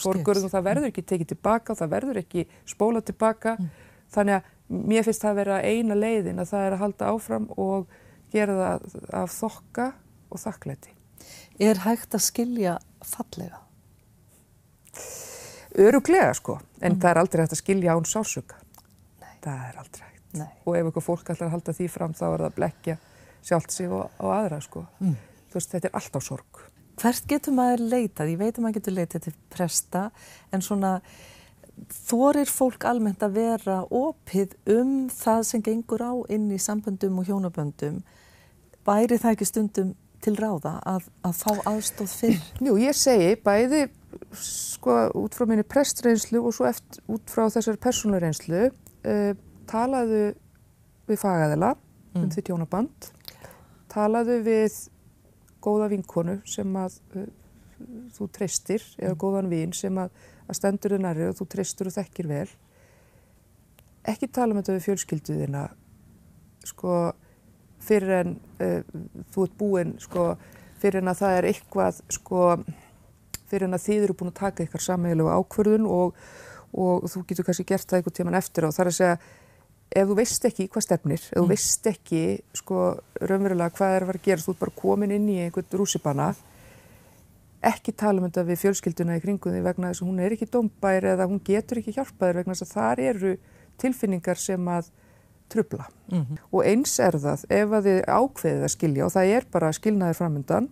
fórgörðum 0.00 0.52
það 0.52 0.66
verður 0.70 0.88
ekki 0.90 1.06
tekið 1.10 1.32
tilbaka 1.34 1.76
það 1.78 1.92
verður 1.92 2.22
ekki 2.24 2.46
spóla 2.66 3.04
tilbaka. 3.04 3.56
Mm. 3.58 3.70
þannig 4.14 4.34
að 4.38 4.50
mér 4.88 5.04
finnst 5.04 5.22
það 5.22 5.30
að 5.30 5.38
vera 5.42 5.60
eina 5.62 5.94
leiðin 5.98 6.40
að 6.40 6.50
það 6.52 6.66
er 6.66 6.74
að 6.74 6.82
halda 6.84 7.12
áfram 7.12 7.46
og 7.60 7.86
gera 8.32 8.58
það 8.58 8.98
af 9.20 9.32
þokka 9.34 9.88
og 10.30 10.40
þakklæti 10.42 10.93
Er 11.62 11.82
hægt 11.84 12.16
að 12.16 12.24
skilja 12.24 12.78
fallega? 13.04 13.60
Öruglega 15.74 16.34
sko, 16.38 16.58
en 16.80 16.94
mm. 16.94 17.00
það 17.02 17.10
er 17.10 17.20
aldrei 17.22 17.42
hægt 17.42 17.56
að 17.56 17.62
skilja 17.62 17.96
án 17.96 18.06
sásuga. 18.06 18.60
Nei. 19.22 19.34
Það 19.42 19.64
er 19.68 19.80
aldrei 19.82 20.06
hægt. 20.06 20.22
Nei. 20.38 20.50
Og 20.66 20.76
ef 20.76 20.88
eitthvað 20.88 21.06
fólk 21.08 21.30
ætlar 21.34 21.48
að 21.48 21.54
halda 21.56 21.74
því 21.78 21.88
fram 21.90 22.14
þá 22.14 22.24
er 22.28 22.36
það 22.36 22.48
að 22.48 22.56
blekja 22.58 22.96
sjálft 23.44 23.74
sig 23.74 23.90
og, 23.90 24.06
og 24.22 24.32
aðra 24.34 24.60
sko. 24.64 24.84
Mm. 25.02 25.16
Þú 25.50 25.58
veist, 25.58 25.74
þetta 25.74 25.90
er 25.90 25.98
alltaf 26.00 26.26
sorg. 26.26 26.64
Hvert 27.02 27.26
getur 27.30 27.54
maður 27.56 27.86
leitað? 27.90 28.30
Ég 28.30 28.40
veit 28.40 28.58
að 28.58 28.64
maður 28.64 28.76
getur 28.78 28.94
leitað 28.94 29.26
til 29.26 29.34
presta, 29.50 30.04
en 30.54 30.62
svona 30.62 30.92
þorir 32.06 32.50
fólk 32.50 32.86
almennt 32.86 33.22
að 33.26 33.38
vera 33.40 33.80
opið 33.90 34.54
um 34.70 34.92
það 35.10 35.42
sem 35.48 35.64
gengur 35.64 36.04
á 36.06 36.14
inn 36.30 36.46
í 36.54 36.60
samböndum 36.62 37.18
og 37.18 37.26
hjónaböndum. 37.30 37.98
Væri 38.86 39.18
það 39.18 39.34
ekki 39.34 39.48
stundum 39.50 39.94
til 40.24 40.34
ráða 40.38 40.78
að, 40.88 41.08
að 41.26 41.36
fá 41.40 41.50
aðstóð 41.70 42.14
fyrr? 42.20 42.48
Jú, 42.66 42.76
ég 42.80 42.96
segi 42.96 43.34
bæði 43.44 43.84
sko 44.38 44.96
út 45.20 45.36
frá 45.36 45.46
minni 45.50 45.64
prestreinslu 45.66 46.42
og 46.44 46.54
svo 46.56 46.68
eftir 46.68 47.02
út 47.12 47.30
frá 47.32 47.46
þessar 47.52 47.78
persónureinslu 47.82 48.60
uh, 48.66 48.72
eh, 49.10 49.32
talaðu 49.70 50.24
við 51.08 51.20
fagæðila 51.20 51.74
um 51.74 52.20
mm. 52.20 52.24
um 52.24 52.34
því 52.34 52.44
tjónaband 52.48 53.08
talaðu 53.92 54.40
við 54.46 54.78
góða 55.64 55.90
vinkonu 55.92 56.38
sem 56.48 56.76
að 56.78 56.98
uh, 57.18 57.26
þú 58.14 58.30
treystir 58.34 58.84
eða 59.00 59.14
mm. 59.14 59.20
góðan 59.24 59.50
vin 59.52 59.74
sem 59.76 59.98
að, 60.00 60.14
að 60.48 60.60
stendur 60.60 60.94
þau 60.94 61.02
næri 61.04 61.28
og 61.30 61.38
þú 61.40 61.48
treystur 61.56 61.90
og 61.90 61.96
þekkir 61.98 62.30
vel 62.30 62.48
ekki 64.14 64.28
tala 64.28 64.52
um 64.52 64.60
þetta 64.60 64.78
við 64.78 64.86
fjölskylduðina 64.88 65.66
sko 66.64 66.96
fyrir 67.84 68.16
en 68.20 68.34
uh, 68.64 68.80
þú 69.34 69.46
ert 69.46 69.54
búinn 69.60 69.94
sko, 70.02 70.32
fyrir 70.82 71.02
en 71.02 71.12
að 71.12 71.22
það 71.22 71.38
er 71.38 71.48
eitthvað 71.50 72.02
sko, 72.16 72.48
fyrir 73.50 73.68
en 73.68 73.78
að 73.78 73.86
þið 73.86 74.08
eru 74.08 74.18
búin 74.18 74.32
að 74.32 74.40
taka 74.40 74.66
ykkar 74.66 74.84
sammeilegu 74.84 75.30
ákvörðun 75.30 75.88
og, 75.88 76.18
og 76.72 77.08
þú 77.12 77.24
getur 77.28 77.48
kannski 77.48 77.68
gert 77.68 77.88
það 77.88 78.00
einhvern 78.00 78.18
tíman 78.20 78.40
eftir 78.40 78.68
og 78.68 78.74
það 78.76 78.84
er 78.84 78.92
að 78.92 78.98
segja 79.00 79.18
ef 79.94 80.08
þú 80.08 80.16
veist 80.18 80.48
ekki 80.48 80.66
hvað 80.72 80.86
stefnir, 80.88 81.22
ef 81.22 81.36
þú 81.36 81.44
mm. 81.44 81.52
veist 81.52 81.86
ekki 81.86 82.22
sko 82.56 82.80
raunverulega 83.20 83.76
hvað 83.76 83.94
er 83.94 84.04
að 84.04 84.10
vera 84.10 84.20
að 84.20 84.26
gera, 84.26 84.44
þú 84.44 84.54
ert 84.54 84.64
bara 84.64 84.76
komin 84.80 85.14
inn 85.14 85.30
í 85.30 85.38
einhvern 85.44 85.78
rússipanna 85.78 86.32
ekki 87.64 87.94
tala 87.96 88.20
um 88.20 88.26
þetta 88.26 88.44
við 88.48 88.60
fjölskylduna 88.64 89.18
í 89.18 89.22
kringum 89.22 89.54
því 89.54 89.62
vegna 89.64 89.90
þess 89.92 90.02
að 90.02 90.10
hún 90.10 90.20
er 90.24 90.34
ekki 90.34 90.50
dómbær 90.52 91.06
eða 91.14 91.28
hún 91.30 91.40
getur 91.44 91.80
ekki 91.80 91.94
hjálpaðir 91.96 92.40
vegna 92.40 92.56
þess 92.56 92.66
að 92.66 92.74
þar 92.74 93.02
eru 93.04 93.32
tilfinningar 93.80 94.40
sem 94.40 94.68
að 94.68 94.90
trubla. 95.48 95.86
Mm 96.10 96.20
-hmm. 96.20 96.38
Og 96.50 96.64
eins 96.64 96.98
er 96.98 97.18
það 97.18 97.44
ef 97.50 97.68
að 97.70 97.86
þið 97.86 98.00
ákveðið 98.08 98.64
að 98.64 98.74
skilja 98.74 99.04
og 99.04 99.12
það 99.12 99.36
er 99.36 99.46
bara 99.52 99.72
skilnaðir 99.72 100.18
framöndan 100.18 100.68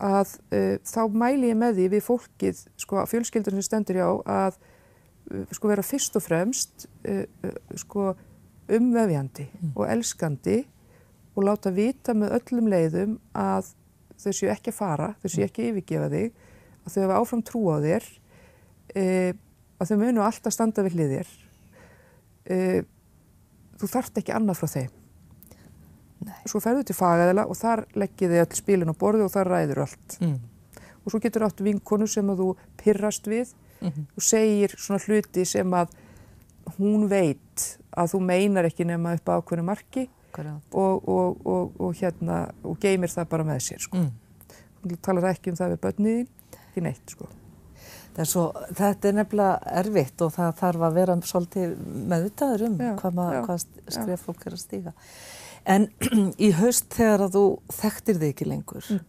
að 0.00 0.34
uh, 0.52 0.76
þá 0.84 1.02
mæli 1.12 1.50
ég 1.52 1.56
með 1.60 1.74
því 1.78 1.86
við 1.94 2.04
fólkið, 2.06 2.60
sko 2.80 3.04
fjölskyldur 3.06 3.56
sem 3.56 3.62
stendur 3.62 4.00
já 4.00 4.08
að 4.24 4.56
uh, 4.56 5.44
sko 5.52 5.68
vera 5.68 5.84
fyrst 5.84 6.16
og 6.16 6.24
fremst 6.24 6.86
uh, 7.04 7.24
sko 7.76 8.14
umvefjandi 8.70 9.48
mm. 9.50 9.74
og 9.74 9.84
elskandi 9.90 10.64
og 11.34 11.44
láta 11.44 11.72
vita 11.74 12.14
með 12.14 12.38
öllum 12.38 12.70
leiðum 12.70 13.18
að 13.36 13.74
þau 14.20 14.32
séu 14.32 14.50
ekki 14.52 14.72
að 14.72 14.78
fara, 14.78 15.14
þau 15.20 15.28
séu 15.28 15.44
ekki 15.44 15.62
að 15.62 15.68
yfirgefa 15.70 16.08
þig, 16.12 16.32
að 16.84 16.92
þau 16.92 17.02
hefa 17.02 17.20
áfram 17.20 17.42
trú 17.42 17.62
á 17.72 17.76
þér, 17.80 18.08
að 19.80 19.88
þau 19.88 19.96
munu 19.96 20.24
alltaf 20.24 20.52
standa 20.52 20.84
við 20.84 20.96
hliðir 20.98 21.30
þú 23.80 23.90
þart 23.94 24.20
ekki 24.20 24.34
annað 24.36 24.60
frá 24.60 24.68
þeim. 24.74 24.90
Nei. 26.20 26.36
Svo 26.52 26.60
ferðu 26.60 26.84
til 26.84 26.96
fagæðila 26.98 27.46
og 27.48 27.56
þar 27.56 27.86
leggir 27.96 28.32
þið 28.32 28.42
all 28.44 28.58
spilin 28.58 28.92
á 28.92 29.00
borðu 29.00 29.24
og 29.24 29.32
þar 29.32 29.50
ræður 29.54 29.82
allt. 29.86 30.16
Mm. 30.20 30.36
Og 31.00 31.12
svo 31.12 31.20
getur 31.24 31.46
átt 31.46 31.62
vinkonu 31.64 32.08
sem 32.10 32.28
að 32.28 32.42
þú 32.42 32.48
pyrrast 32.82 33.28
við 33.30 33.54
mm 33.80 33.88
-hmm. 33.88 34.04
og 34.16 34.22
segir 34.22 34.74
svona 34.76 35.00
hluti 35.06 35.44
sem 35.44 35.70
að 35.72 35.88
hún 36.78 37.08
veit 37.08 37.78
að 37.96 38.12
þú 38.12 38.20
meinar 38.20 38.68
ekki 38.68 38.84
nema 38.84 39.14
upp 39.14 39.28
á 39.28 39.38
ákveðinu 39.40 39.64
marki 39.64 40.08
og, 40.72 41.08
og, 41.08 41.46
og, 41.46 41.80
og 41.80 41.94
hérna 41.94 42.52
og 42.62 42.78
geymir 42.80 43.08
það 43.08 43.28
bara 43.28 43.44
með 43.44 43.58
sér 43.58 43.80
sko. 43.80 43.96
Mm. 43.96 44.10
Hún 44.82 44.96
talar 45.02 45.30
ekki 45.30 45.50
um 45.50 45.56
það 45.56 45.74
við 45.74 45.80
börniði, 45.80 46.26
ekki 46.70 46.80
neitt 46.80 47.10
sko. 47.10 47.28
Svo, 48.18 48.48
þetta 48.76 49.08
er 49.08 49.14
nefnilega 49.16 49.74
erfitt 49.80 50.22
og 50.24 50.32
það 50.34 50.56
þarf 50.58 50.82
að 50.86 50.96
vera 50.98 51.14
svolítið 51.24 51.76
meðvitaður 52.10 52.64
um 52.66 52.74
já, 52.82 52.90
hvað, 52.98 53.14
maður, 53.16 53.36
já, 53.36 53.42
hvað 53.46 53.94
skref 53.96 54.24
fólk 54.26 54.42
er 54.46 54.56
að 54.56 54.62
stíga. 54.64 54.94
En 55.70 55.86
í 56.46 56.50
haust 56.58 56.90
þegar 56.96 57.26
að 57.28 57.38
þú 57.38 57.44
þekktir 57.78 58.20
þig 58.20 58.34
ekki 58.34 58.48
lengur 58.48 58.90
mm. 58.90 59.00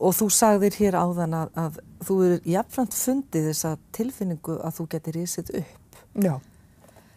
og 0.00 0.18
þú 0.18 0.28
sagðir 0.40 0.80
hér 0.80 0.98
áðan 0.98 1.38
að, 1.38 1.54
að 1.64 1.80
þú 2.08 2.18
eru 2.26 2.42
jafnframt 2.56 2.98
fundið 2.98 3.48
þessa 3.52 3.72
tilfinningu 3.96 4.58
að 4.60 4.76
þú 4.80 4.90
getur 4.96 5.22
ísitt 5.22 5.56
upp. 5.62 6.04
Já. 6.26 6.36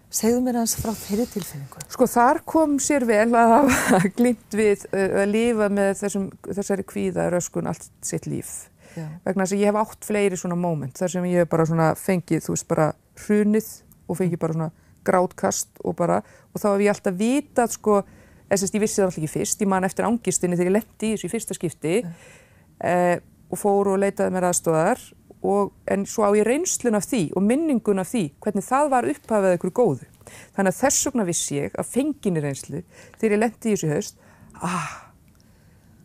Segðu 0.10 0.40
mér 0.42 0.58
aðeins 0.58 0.80
frá 0.82 0.94
þeirri 0.98 1.28
tilfinningu. 1.30 1.84
Sko 1.94 2.08
þar 2.10 2.40
kom 2.50 2.80
sér 2.82 3.06
vel 3.06 3.30
að 3.38 3.56
hafa 3.58 4.00
glimt 4.18 4.58
við 4.58 4.88
uh, 4.94 5.22
að 5.22 5.32
lifa 5.36 5.70
með 5.74 5.94
þessum, 6.00 6.32
þessari 6.48 6.86
kvíða 6.90 7.30
röskun 7.34 7.70
allt 7.70 7.90
sitt 8.06 8.30
líf. 8.30 8.69
Já. 8.96 9.06
Vegna 9.26 9.46
þess 9.46 9.56
að 9.56 9.62
ég 9.62 9.70
hef 9.70 9.80
átt 9.84 10.08
fleiri 10.08 10.40
svona 10.40 10.58
móment 10.60 10.98
þar 10.98 11.14
sem 11.14 11.28
ég 11.30 11.44
hef 11.44 11.52
bara 11.52 11.66
svona 11.70 11.90
fengið, 12.00 12.46
þú 12.46 12.56
veist, 12.56 12.68
bara 12.70 12.88
hrunið 13.26 13.70
og 14.10 14.20
fengið 14.20 14.42
bara 14.42 14.58
svona 14.58 14.72
grátkast 15.06 15.82
og 15.86 15.96
bara, 16.00 16.22
og 16.54 16.62
þá 16.62 16.68
hef 16.72 16.84
ég 16.84 16.94
alltaf 16.94 17.20
vitað 17.20 17.76
sko, 17.76 18.02
þess 18.50 18.66
að 18.66 18.78
ég 18.78 18.84
vissi 18.86 19.00
það 19.00 19.08
alltaf 19.08 19.22
ekki 19.22 19.34
fyrst, 19.36 19.64
ég 19.64 19.72
man 19.72 19.88
eftir 19.88 20.08
ángistinni 20.10 20.60
þegar 20.60 20.72
ég 20.72 20.78
lendi 20.80 21.10
í 21.10 21.16
þessu 21.16 21.30
í 21.30 21.34
fyrsta 21.34 21.58
skipti 21.58 21.96
uh, 22.04 23.16
og 23.50 23.62
fór 23.62 23.94
og 23.94 24.02
leitaði 24.02 24.36
mér 24.36 24.50
aðstóðar 24.50 25.04
og, 25.40 25.74
en 25.90 26.06
svo 26.10 26.28
á 26.28 26.32
ég 26.36 26.48
reynslun 26.48 26.98
af 27.00 27.08
því 27.08 27.22
og 27.38 27.46
minningun 27.46 28.02
af 28.02 28.12
því 28.12 28.26
hvernig 28.44 28.66
það 28.66 28.90
var 28.94 29.10
upphafað 29.14 29.56
ykkur 29.58 29.76
góðu. 29.80 30.10
Þannig 30.56 30.74
að 30.74 30.82
þess 30.84 31.08
vegna 31.08 31.28
vissi 31.30 31.60
ég 31.62 31.78
að 31.80 31.94
fenginni 31.94 32.44
reynslu 32.44 32.82
þegar 33.18 33.36
ég 33.36 33.44
lendi 33.46 33.72
í 33.72 33.78
þessu 33.78 33.94
haust, 33.94 34.20
ah, 34.60 34.92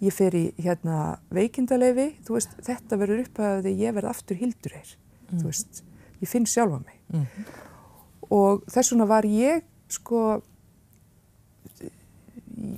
ég 0.03 0.15
fer 0.15 0.35
í 0.37 0.45
hérna 0.61 1.19
veikindalegi, 1.35 2.11
þú 2.27 2.39
veist, 2.39 2.57
þetta 2.67 2.99
verður 3.01 3.23
upphafað 3.25 3.63
þegar 3.67 3.85
ég 3.85 3.95
verð 3.99 4.11
aftur 4.11 4.41
hildur 4.41 4.75
hér, 4.79 4.97
mm. 5.29 5.39
þú 5.39 5.45
veist, 5.51 5.85
ég 6.23 6.31
finn 6.31 6.49
sjálfa 6.51 6.81
mig. 6.83 6.99
Mm. 7.13 7.47
Og 8.35 8.67
þess 8.73 8.95
vegna 8.95 9.09
var 9.11 9.29
ég, 9.29 9.65
sko, 9.93 10.21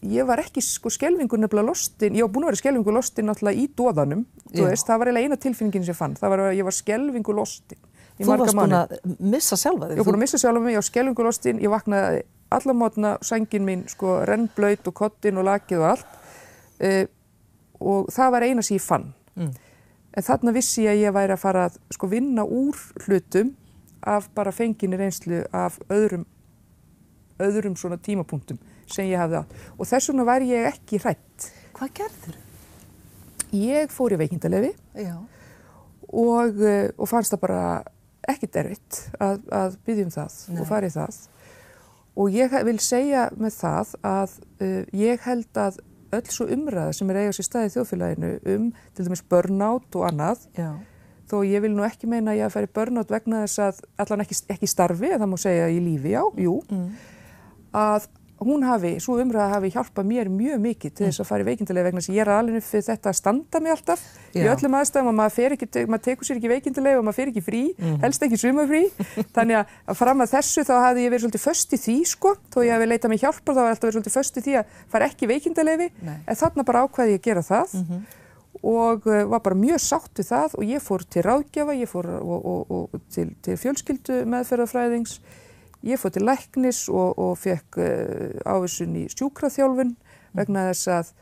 ég 0.07 0.29
var 0.29 0.43
ekki 0.43 0.65
sko 0.65 0.93
skelvingu 0.93 1.41
nefnilega 1.41 1.71
lostin, 1.71 2.17
ég 2.19 2.27
var 2.27 2.35
búin 2.35 2.47
að 2.47 2.53
vera 2.53 2.63
skelvingu 2.63 2.97
lostin 2.97 3.31
náttúrulega 3.31 3.65
í 3.65 3.69
dóðanum, 3.79 4.25
þú 4.53 4.69
veist, 4.69 4.89
það 4.89 5.03
var 5.03 5.13
eiginlega 5.13 5.31
eina 5.31 5.43
tilfinningin 5.47 5.87
sem 5.87 5.95
ég 5.95 6.01
fann, 6.01 6.17
það 6.21 6.35
var 6.35 6.47
að 6.49 6.57
ég 6.61 6.69
var 6.69 6.81
skelvingu 6.85 7.37
lostin 7.37 7.93
Þú 8.17 8.31
varst 8.31 8.57
búin 8.57 8.73
að 8.73 8.93
missa 9.21 9.57
sjálfa 9.61 9.91
þig? 9.91 9.99
Ég 9.99 10.01
var 10.01 10.07
búin 10.09 10.17
að 10.17 10.23
missa 10.23 10.39
sjálfa 10.41 10.61
mig, 10.65 10.73
ég 10.73 10.81
var 10.81 10.87
skelvingu 10.87 11.25
lostin, 11.27 11.59
ég 11.61 11.73
vaknaði 11.73 12.23
alla 12.57 12.75
mótna, 12.77 13.11
sængin 13.27 13.67
mín 13.67 13.83
sko 13.91 14.21
rennblöyt 14.29 14.89
og 14.89 14.97
kottin 14.97 15.41
og 15.41 15.45
lakið 15.49 15.83
og 15.83 15.89
allt 15.91 16.15
uh, 16.81 17.05
og 17.81 18.11
það 18.13 18.33
var 18.33 18.47
eina 18.47 18.65
sem 18.65 18.79
ég 18.79 18.85
fann. 18.85 19.11
Mm. 19.37 19.53
En 20.17 20.25
þarna 20.25 20.55
vissi 20.57 20.87
ég 20.87 20.95
að 20.95 21.03
ég 21.03 21.15
væri 21.17 21.35
að 21.35 21.43
fara 21.43 21.67
að 21.69 21.77
sko 21.93 22.09
vinna 22.09 22.47
úr 22.47 22.79
hlutum 23.05 23.53
af 24.07 24.31
bara 24.35 24.55
fenginni 24.55 24.97
reynslu 24.97 25.43
af 25.53 25.77
öðrum, 25.93 26.25
öðrum 27.43 27.77
svona 27.77 27.99
tímapunktum 28.01 28.59
sem 28.89 29.11
ég 29.11 29.21
hafði 29.21 29.41
átt 29.43 29.55
og 29.77 29.89
þess 29.91 30.11
vegna 30.13 30.27
væri 30.29 30.53
ég 30.55 30.69
ekki 30.71 31.01
hrætt. 31.03 31.49
Hvað 31.77 31.93
gerður? 32.01 32.39
Ég 33.57 33.93
fór 33.93 34.15
í 34.15 34.21
veikindalefi 34.21 34.73
og, 36.09 36.63
eh, 36.63 36.89
og 36.97 37.09
fannst 37.11 37.35
það 37.35 37.43
bara 37.43 37.61
ekki 38.27 38.49
derfitt 38.51 39.03
að, 39.23 39.43
að 39.53 39.77
byggja 39.87 40.07
um 40.07 40.15
það 40.15 40.39
Nei. 40.49 40.61
og 40.61 40.69
farið 40.71 40.97
það 40.97 41.19
og 42.17 42.33
ég 42.33 42.57
vil 42.67 42.79
segja 42.81 43.27
með 43.37 43.59
það 43.59 43.93
að 44.09 44.39
uh, 44.65 44.83
ég 44.97 45.27
held 45.27 45.61
að 45.61 45.83
öll 46.19 46.33
svo 46.33 46.47
umræða 46.57 46.93
sem 46.97 47.11
er 47.13 47.23
eigast 47.23 47.43
í 47.43 47.47
staði 47.47 47.73
þjóðfélaginu 47.77 48.33
um 48.55 48.69
til 48.97 49.07
dæmis 49.07 49.25
börnátt 49.31 49.99
og 49.99 50.07
annað 50.09 50.47
Já. 50.59 50.71
þó 51.31 51.37
ég 51.47 51.65
vil 51.65 51.73
nú 51.77 51.87
ekki 51.87 52.11
meina 52.11 52.35
að 52.35 52.41
ég 52.41 52.49
að 52.49 52.57
færi 52.57 52.73
börnátt 52.79 53.13
vegna 53.13 53.45
þess 53.45 53.63
að 53.67 53.83
allan 54.05 54.25
ekki, 54.27 54.39
ekki 54.57 54.71
starfi, 54.71 55.13
það 55.15 55.31
má 55.33 55.37
segja 55.41 55.69
í 55.73 55.81
lífi, 55.83 56.15
já, 56.17 56.23
jú 56.41 56.59
mm. 56.69 56.87
að 57.77 58.09
hún 58.45 58.65
hafi, 58.69 58.97
svo 59.01 59.17
umræða 59.23 59.49
hafi 59.55 59.71
hjálpað 59.73 60.09
mér 60.11 60.29
mjög 60.29 60.59
mikið 60.61 60.93
til 60.93 61.07
þess 61.07 61.23
að 61.23 61.29
fara 61.31 61.45
í 61.45 61.47
veikindilega 61.47 61.89
vegna 61.89 62.03
sem 62.05 62.17
ég 62.17 62.25
er 62.27 62.31
alveg 62.35 62.65
fyrir 62.67 62.85
þetta 62.85 63.09
að 63.09 63.17
standa 63.17 63.61
mig 63.65 63.73
alltaf 63.73 64.03
Já. 64.35 64.43
í 64.43 64.49
öllum 64.53 64.77
aðstæðum 64.77 65.09
og 65.09 65.17
maður, 65.17 65.55
ekki, 65.57 65.69
maður 65.89 66.03
tekur 66.05 66.29
sér 66.29 66.41
ekki 66.41 66.51
veikindilega 66.53 67.01
og 67.01 67.07
maður 67.07 67.17
fer 67.17 67.31
ekki 67.33 67.45
frí, 67.47 67.63
mm. 67.79 67.95
helst 68.05 68.27
ekki 68.27 68.41
sumafrí 68.43 68.83
þannig 69.37 69.63
að 69.63 69.97
fram 70.03 70.25
að 70.25 70.35
þessu 70.35 70.67
þá 70.69 70.75
hafði 70.75 71.07
ég 71.07 71.15
verið 71.15 71.25
svolítið 71.25 71.45
först 71.47 71.73
í 71.73 71.81
því 71.87 71.97
sko 72.13 72.35
þó 72.53 72.59
ég 72.67 72.75
hafi 72.77 72.91
leitað 72.91 73.15
mig 73.15 73.25
hjálpar 73.25 73.57
þá 73.57 73.63
hafði 73.63 73.73
alltaf 73.73 73.89
verið 73.89 73.97
svolítið 73.97 74.17
först 74.19 74.37
í 74.37 74.45
því 74.45 74.59
að 74.61 74.77
fara 74.93 75.09
ekki 75.09 75.31
veikindilegvi 75.33 75.89
en 76.13 76.41
þarna 76.43 76.67
bara 76.69 76.85
ákvæði 76.85 77.17
ég 77.17 77.23
að 77.23 77.27
gera 77.31 77.47
það 77.47 77.73
mm 77.73 77.89
-hmm. 77.89 78.05
og 78.77 79.09
uh, 79.09 79.23
var 79.33 79.41
bara 79.49 79.61
mjög 79.65 79.81
sátt 79.81 80.21
við 80.21 80.29
það 80.29 80.61
og 80.61 80.69
ég 80.69 80.85
fór 80.85 81.09
til 81.09 81.25
ráðgjafa, 81.25 81.81
ég 81.81 81.89
fór 81.89 82.13
og, 82.21 82.47
og, 82.53 82.71
og, 82.71 83.01
til, 83.09 83.33
til 83.41 83.57
fjölskyldu 83.57 84.25
meðferðarfræðings 84.29 85.21
Ég 85.87 86.01
fór 86.03 86.11
til 86.15 86.27
læknis 86.27 86.87
og, 86.91 87.15
og 87.23 87.37
fekk 87.39 87.79
eh, 87.83 88.41
áhersun 88.43 88.97
í 88.99 89.05
sjúkraþjálfun 89.13 89.95
vegna 90.37 90.67
þess 90.71 90.91
að 90.91 91.13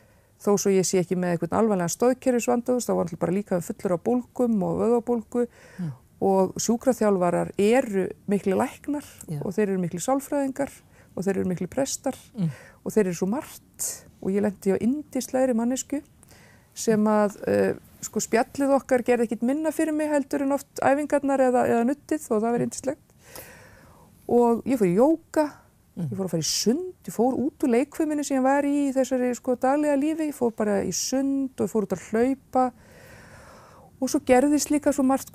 þó 0.45 0.55
svo 0.61 0.73
ég 0.75 0.87
sé 0.89 1.03
ekki 1.03 1.19
með 1.19 1.35
einhvern 1.35 1.59
alvarlega 1.59 1.93
stóðkerfisvandahust, 1.93 2.89
þá 2.89 2.97
var 2.97 3.11
hann 3.11 3.21
bara 3.21 3.35
líka 3.35 3.61
fullur 3.65 3.97
á 3.97 3.99
bólgum 4.09 4.57
og 4.67 4.81
vöðabólgu 4.81 5.45
mm. 5.45 5.93
og 6.29 6.57
sjúkraþjálfarar 6.65 7.53
eru 7.61 8.09
miklu 8.31 8.59
læknar 8.61 9.07
yeah. 9.29 9.45
og 9.45 9.55
þeir 9.57 9.69
eru 9.69 9.85
miklu 9.85 10.03
sálfræðingar 10.05 10.73
og 11.15 11.23
þeir 11.23 11.39
eru 11.39 11.53
miklu 11.53 11.71
prestar 11.71 12.19
mm. 12.35 12.51
og 12.83 12.95
þeir 12.95 13.07
eru 13.07 13.19
svo 13.21 13.31
margt 13.31 13.89
og 14.21 14.33
ég 14.35 14.45
lendi 14.45 14.75
á 14.75 14.81
indislegri 14.81 15.57
mannesku 15.57 16.01
sem 16.75 17.09
að 17.09 17.37
uh, 17.47 17.73
sko 18.05 18.21
spjallið 18.21 18.73
okkar 18.77 19.05
gerði 19.07 19.29
ekkit 19.29 19.45
minna 19.47 19.73
fyrir 19.73 19.95
mig 19.97 20.11
heldur 20.11 20.45
en 20.45 20.57
oft 20.57 20.83
æfingarnar 20.83 21.41
eða, 21.47 21.67
eða 21.71 21.89
nuttið 21.89 22.27
og 22.31 22.41
það 22.41 22.57
verið 22.57 22.69
indislegt 22.69 23.04
og 24.29 24.65
ég 24.69 24.81
fór 24.81 24.89
í 24.89 24.97
jóka, 24.97 25.45
mm. 25.97 26.09
ég 26.09 26.17
fór 26.17 26.27
að 26.29 26.35
fara 26.35 26.45
í 26.45 26.49
sund, 26.49 26.95
ég 27.05 27.15
fór 27.15 27.37
út 27.41 27.67
úr 27.67 27.75
leikfuminu 27.75 28.25
sem 28.25 28.39
ég 28.39 28.47
var 28.47 28.69
í 28.69 28.89
þessari 28.95 29.31
sko 29.37 29.57
daglega 29.61 29.99
lífi, 30.01 30.31
ég 30.31 30.37
fór 30.37 30.55
bara 30.57 30.81
í 30.85 30.93
sund 30.97 31.59
og 31.59 31.67
ég 31.67 31.73
fór 31.73 31.89
út 31.89 31.97
að 31.97 32.07
hlaupa 32.11 32.67
og 34.01 34.11
svo 34.11 34.21
gerðist 34.27 34.73
líka 34.73 34.93
svo 34.93 35.05
margt, 35.07 35.33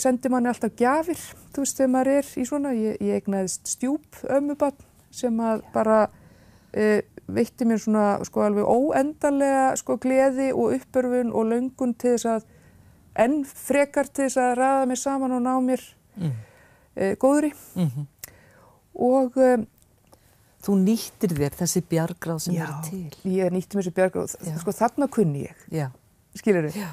sendi 0.00 0.30
manni 0.32 0.48
alltaf 0.48 0.76
gjafir, 0.78 1.18
þú 1.52 1.64
veist 1.64 1.80
þegar 1.80 1.92
maður 1.92 2.12
er 2.14 2.30
í 2.40 2.46
svona, 2.48 2.72
ég, 2.76 2.98
ég 3.04 3.22
egnaðist 3.22 3.68
stjúp 3.68 4.20
ömmubann 4.32 4.86
sem 5.12 5.40
að 5.40 5.64
bara 5.74 5.98
e, 6.72 7.02
veitti 7.28 7.66
mér 7.68 7.80
svona 7.82 8.06
sko 8.28 8.44
alveg 8.44 8.68
óendarlega 8.68 9.72
sko 9.80 9.98
gleði 10.00 10.50
og 10.54 10.76
uppörfun 10.78 11.32
og 11.32 11.48
löngun 11.50 11.96
til 12.00 12.14
þess 12.14 12.28
að 12.36 12.46
enn 13.24 13.40
frekar 13.48 14.08
til 14.12 14.28
þess 14.28 14.40
að 14.44 14.54
ræða 14.60 14.86
mér 14.88 15.00
saman 15.00 15.34
og 15.36 15.42
ná 15.44 15.54
mér 15.64 15.82
mm. 16.20 16.36
e, 16.94 17.10
góðri. 17.20 17.52
Mm 17.74 17.90
-hmm 17.90 18.06
og 18.98 19.36
um, 19.38 19.66
Þú 20.58 20.74
nýttir 20.82 21.32
þér 21.38 21.54
þessi 21.54 21.80
bjargráð 21.86 22.38
sem 22.42 22.56
eru 22.58 22.78
til. 22.82 23.04
Já, 23.22 23.30
ég 23.44 23.52
nýtti 23.54 23.78
mér 23.78 23.86
þessi 23.86 23.94
bjargráð. 23.94 24.32
Sko 24.58 24.74
þarna 24.74 25.06
kunni 25.14 25.44
ég. 25.44 25.60
Já. 25.70 25.86
Skilur 26.38 26.66
þið? 26.66 26.80
Já. 26.82 26.88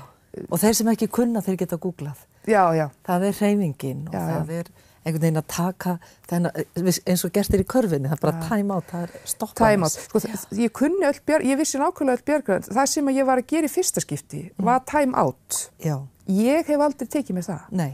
Og 0.45 0.61
þeir 0.61 0.77
sem 0.77 0.91
ekki 0.91 1.07
kunna, 1.17 1.41
þeir 1.41 1.57
geta 1.63 1.79
googlað. 1.81 2.21
Já, 2.45 2.61
já. 2.77 2.85
Það 3.07 3.25
er 3.29 3.39
reyfingin 3.41 4.03
og 4.05 4.13
já, 4.13 4.21
það 4.21 4.53
já. 4.53 4.59
er 4.59 4.69
einhvern 5.05 5.23
veginn 5.23 5.41
að 5.41 5.47
taka 5.53 5.95
þennan, 6.29 6.63
eins 6.81 7.25
og 7.25 7.33
gerst 7.33 7.53
þér 7.53 7.63
í 7.63 7.67
körfinni, 7.73 8.09
það 8.09 8.17
er 8.17 8.23
bara 8.23 8.47
time 8.49 8.77
out, 8.77 8.87
það 8.89 9.05
er 9.05 9.27
stoppað. 9.33 9.59
Time 9.61 9.89
out. 9.89 9.97
Sko 10.05 10.61
ég 10.61 10.73
kunni 10.75 11.09
öll 11.09 11.19
bjargráð, 11.19 11.49
ég 11.51 11.61
vissi 11.61 11.81
nákvæmlega 11.81 12.19
öll 12.19 12.25
bjargráð. 12.29 12.71
Það 12.77 12.89
sem 12.93 13.11
ég 13.15 13.29
var 13.29 13.41
að 13.41 13.51
gera 13.53 13.69
í 13.69 13.73
fyrsta 13.73 14.05
skipti 14.05 14.41
mm. 14.47 14.65
var 14.69 14.81
time 14.89 15.17
out. 15.21 15.61
Já. 15.81 15.99
Ég 16.29 16.69
hef 16.69 16.85
aldrei 16.85 17.09
tekið 17.17 17.39
mér 17.39 17.49
það. 17.49 17.69
Nei. 17.81 17.91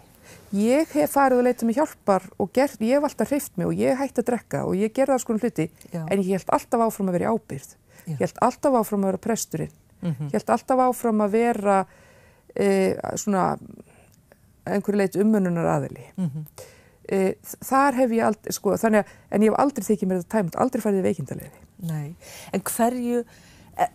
Ég 0.52 0.90
hef 0.98 1.14
farið 1.16 1.40
og 1.40 1.46
leitað 1.48 1.68
með 1.70 1.78
hjálpar 1.80 2.26
og 2.42 2.50
ger, 2.56 2.74
ég 2.84 2.98
hef 2.98 3.06
alltaf 3.08 3.30
hreift 3.32 3.54
mig 3.60 3.70
og 3.70 3.78
ég 3.80 4.00
hætti 4.00 4.20
að 4.20 4.28
drekka 4.32 4.64
og 4.68 4.76
ég 4.76 4.92
gerði 4.96 5.16
alls 5.16 5.26
konar 5.28 5.46
hluti 5.46 5.70
Já. 5.94 6.02
en 6.04 6.20
ég 6.20 6.34
held 6.36 6.52
alltaf 6.58 6.84
áfram 6.88 7.12
að 7.12 7.18
vera 7.18 7.30
í 7.30 7.32
ábyrð. 7.32 7.70
Já. 8.02 8.12
Ég 8.12 8.24
held 8.26 8.42
alltaf 8.48 8.78
áfram 8.82 9.06
að 9.06 9.12
vera 9.12 9.22
presturinn. 9.28 9.72
Mm 10.02 10.12
-hmm. 10.12 10.28
Ég 10.28 10.36
held 10.40 10.50
alltaf 10.50 10.80
áfram 10.80 11.22
að 11.22 11.32
vera 11.32 11.78
e, 12.56 12.68
svona 13.16 13.58
einhverju 14.66 14.98
leit 14.98 15.16
umönunar 15.16 15.66
aðili. 15.66 16.06
Mm 16.18 16.30
-hmm. 16.30 16.46
e, 17.12 17.36
þar 17.64 17.94
hef 17.96 18.12
ég 18.12 18.26
aldrei, 18.26 18.52
sko, 18.52 18.76
þannig 18.78 19.00
að, 19.00 19.06
en 19.32 19.42
ég 19.42 19.50
hef 19.52 19.60
aldrei 19.60 19.84
þykið 19.86 20.08
mér 20.08 20.18
þetta 20.18 20.38
tæmt, 20.38 20.56
aldrei 20.56 20.82
farið 20.82 21.00
í 21.00 21.08
veikindalegi. 21.08 21.52
Nei, 21.82 22.16
en 22.54 22.62
hverju 22.62 23.24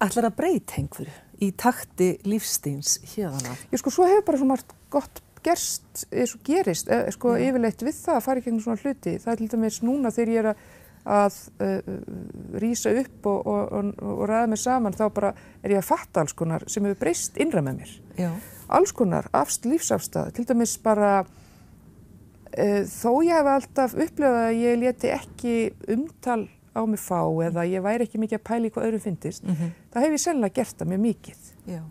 ætlar 0.01 0.25
að 0.25 0.37
breyta 0.37 0.75
einhverju 0.81 1.12
í 1.40 1.53
takti 1.53 2.19
lífstíns 2.25 2.99
hérðana? 3.14 3.57
Ég 3.73 3.79
sko, 3.79 3.90
svo 3.90 4.07
hefur 4.09 4.25
bara 4.25 4.38
svona 4.38 4.57
gott 4.90 5.23
gerst 5.47 6.07
eins 6.11 6.35
og 6.37 6.43
gerist, 6.47 6.91
eða, 6.91 7.13
sko 7.15 7.37
Já. 7.37 7.45
yfirleitt 7.49 7.85
við 7.87 8.01
það 8.01 8.19
að 8.19 8.27
fara 8.27 8.43
í 8.43 8.45
gegnum 8.47 8.65
svona 8.65 8.83
hluti. 8.83 9.15
Það 9.23 9.33
er 9.33 9.41
til 9.41 9.49
dæmis 9.55 9.79
núna 9.85 10.13
þegar 10.15 10.33
ég 10.33 10.43
er 10.43 10.51
að, 10.51 10.67
að 11.17 11.39
uh, 11.67 11.95
rýsa 12.65 12.93
upp 13.03 13.31
og, 13.31 13.41
og, 13.55 13.73
og, 13.79 14.05
og 14.17 14.27
ræða 14.31 14.51
mig 14.53 14.63
saman, 14.63 14.99
þá 14.99 15.07
bara 15.21 15.33
er 15.63 15.77
ég 15.77 15.83
að 15.83 15.89
fatta 15.93 16.25
alls 16.25 16.37
konar 16.37 16.67
sem 16.71 16.87
hefur 16.87 17.01
breyst 17.05 17.41
innra 17.43 17.65
með 17.65 17.83
mér. 17.83 17.97
Já. 18.19 18.31
Alls 18.77 18.95
konar, 18.97 19.31
afst, 19.37 19.69
lífsafstæð, 19.71 20.33
til 20.37 20.47
dæmis 20.49 20.77
bara 20.83 21.13
uh, 21.23 22.83
þó 22.91 23.11
ég 23.27 23.35
hef 23.37 23.53
alltaf 23.55 23.97
upplefað 23.97 24.45
að 24.49 24.63
ég 24.65 24.81
leti 24.83 25.13
ekki 25.15 25.57
umtal 25.95 26.43
á 26.77 26.85
mig 26.85 27.01
fá 27.01 27.23
eða 27.47 27.63
ég 27.65 27.85
væri 27.85 28.05
ekki 28.05 28.21
mikið 28.21 28.41
að 28.41 28.49
pæli 28.51 28.71
hvað 28.73 28.89
öðrum 28.91 29.05
finnist, 29.05 29.47
mm 29.47 29.55
-hmm. 29.55 29.77
það 29.95 30.05
hef 30.05 30.17
ég 30.17 30.25
selga 30.27 30.49
gert 30.59 30.77
það 30.77 30.91
mjög 30.91 31.07
mikið. 31.07 31.53
Já 31.71 31.83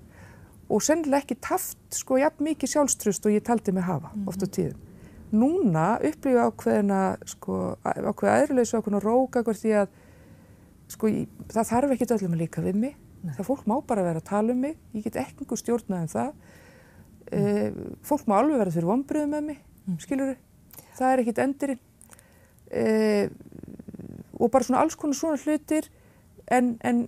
og 0.70 0.82
sennilega 0.82 1.24
ekki 1.24 1.38
taft 1.42 1.78
sko 1.94 2.18
jafn 2.20 2.46
mikið 2.48 2.72
sjálfströst 2.72 3.28
og 3.28 3.36
ég 3.36 3.46
taldi 3.46 3.72
mig 3.72 3.84
hafa 3.84 4.12
mm 4.14 4.22
-hmm. 4.22 4.28
oft 4.28 4.44
á 4.44 4.48
tíðum. 4.48 4.80
Núna 5.32 6.00
upplýðu 6.00 6.40
ákveðina 6.48 7.18
sko 7.26 7.78
ákveða 7.84 8.36
aðrileysu 8.40 8.78
ákveðina 8.78 9.04
róka 9.04 9.44
hvort 9.44 9.58
því 9.58 9.72
að 9.82 9.88
sko 10.88 11.08
ég, 11.08 11.28
það 11.50 11.70
þarf 11.70 11.92
ekki 11.92 12.14
öllum 12.14 12.34
að 12.34 12.42
líka 12.42 12.62
við 12.62 12.76
mig. 12.76 12.96
Nei. 13.24 13.34
Það 13.34 13.46
fólk 13.46 13.66
má 13.66 13.82
bara 13.88 14.04
vera 14.04 14.22
að 14.22 14.30
tala 14.30 14.54
um 14.54 14.60
mig, 14.60 14.78
ég 14.94 15.04
get 15.04 15.16
ekkingu 15.16 15.58
stjórnað 15.58 16.02
um 16.02 16.08
það. 16.08 16.32
Mm. 17.32 17.38
E, 17.38 17.74
fólk 18.06 18.28
má 18.28 18.38
alveg 18.38 18.58
vera 18.58 18.72
fyrir 18.72 18.86
vonbröðu 18.86 19.28
með 19.28 19.44
mig, 19.44 19.58
mm. 19.88 19.98
skilur 20.00 20.28
þau? 20.30 20.38
Það 20.98 21.12
er 21.12 21.20
ekkit 21.20 21.38
endurinn. 21.38 21.80
e, 22.72 23.30
og 24.40 24.52
bara 24.52 24.64
svona 24.64 24.82
alls 24.84 24.96
konar 24.96 25.16
svona 25.16 25.38
hlutir 25.42 25.90
en, 26.52 26.78
en 26.84 27.08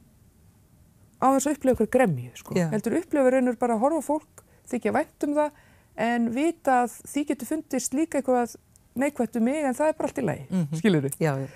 á 1.22 1.26
þess 1.34 1.48
að 1.48 1.56
upplefa 1.58 1.76
ykkur 1.84 1.92
gremju 1.98 2.32
sko. 2.36 2.54
Já. 2.56 2.68
heldur 2.72 2.98
upplefa 3.02 3.30
reynur 3.34 3.56
bara 3.58 3.74
að 3.76 3.80
horfa 3.86 4.02
fólk 4.08 4.44
þykja 4.70 4.94
vænt 4.94 5.24
um 5.28 5.34
það 5.36 5.52
en 5.98 6.30
vita 6.36 6.84
að 6.84 6.98
því 7.10 7.26
getur 7.28 7.48
fundist 7.48 7.94
líka 7.94 8.20
eitthvað 8.22 8.56
neikvætt 8.98 9.36
um 9.38 9.44
mig 9.44 9.64
en 9.66 9.74
það 9.74 9.88
er 9.90 9.94
bara 9.98 10.08
allt 10.10 10.18
í 10.22 10.26
lagi, 10.26 10.46
Mhm. 10.52 10.76
skilur 10.78 11.02
við 11.02 11.18
Já, 11.20 11.34
já. 11.38 11.48